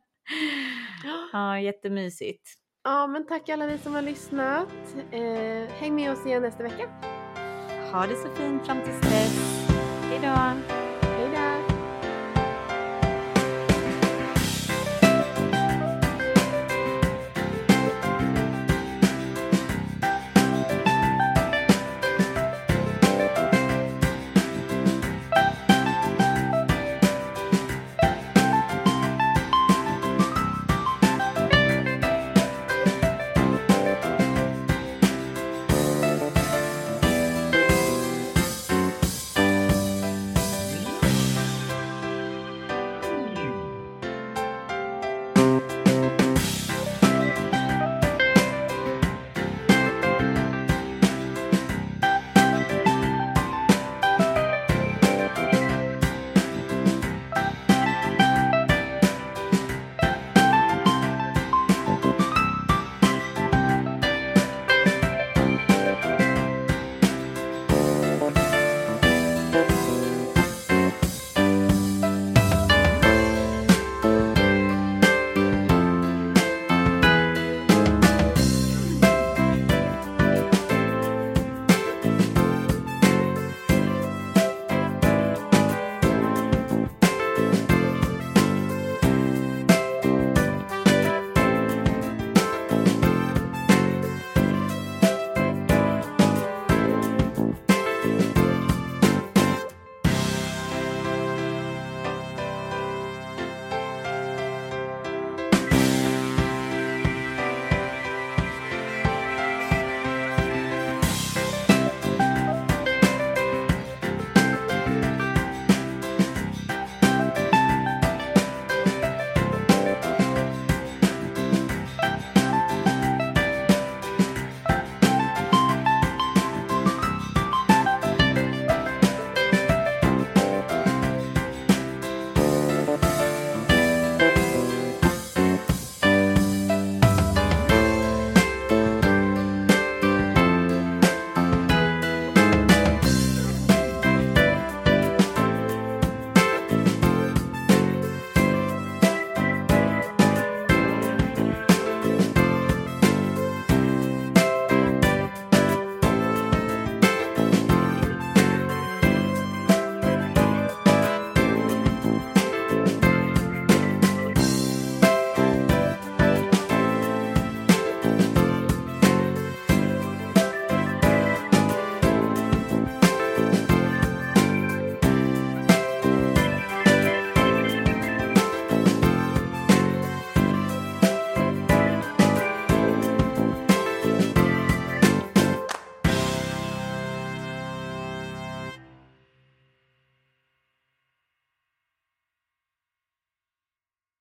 ja, 1.34 1.60
jättemysigt. 1.60 2.50
Ja, 2.88 3.08
men 3.08 3.26
tack 3.26 3.50
alla 3.50 3.66
ni 3.66 3.78
som 3.78 3.96
har 3.96 4.02
lyssnat. 4.02 4.68
Eh, 5.12 5.70
häng 5.80 5.96
med 5.96 6.12
oss 6.12 6.26
igen 6.26 6.42
nästa 6.42 6.64
vecka. 6.64 6.84
Ha 7.92 8.08
det 8.08 8.16
så 8.16 8.30
fint 8.36 8.66
fram 8.66 8.78
tills 8.82 9.02
dess. 9.02 9.68
Hejdå. 10.10 10.75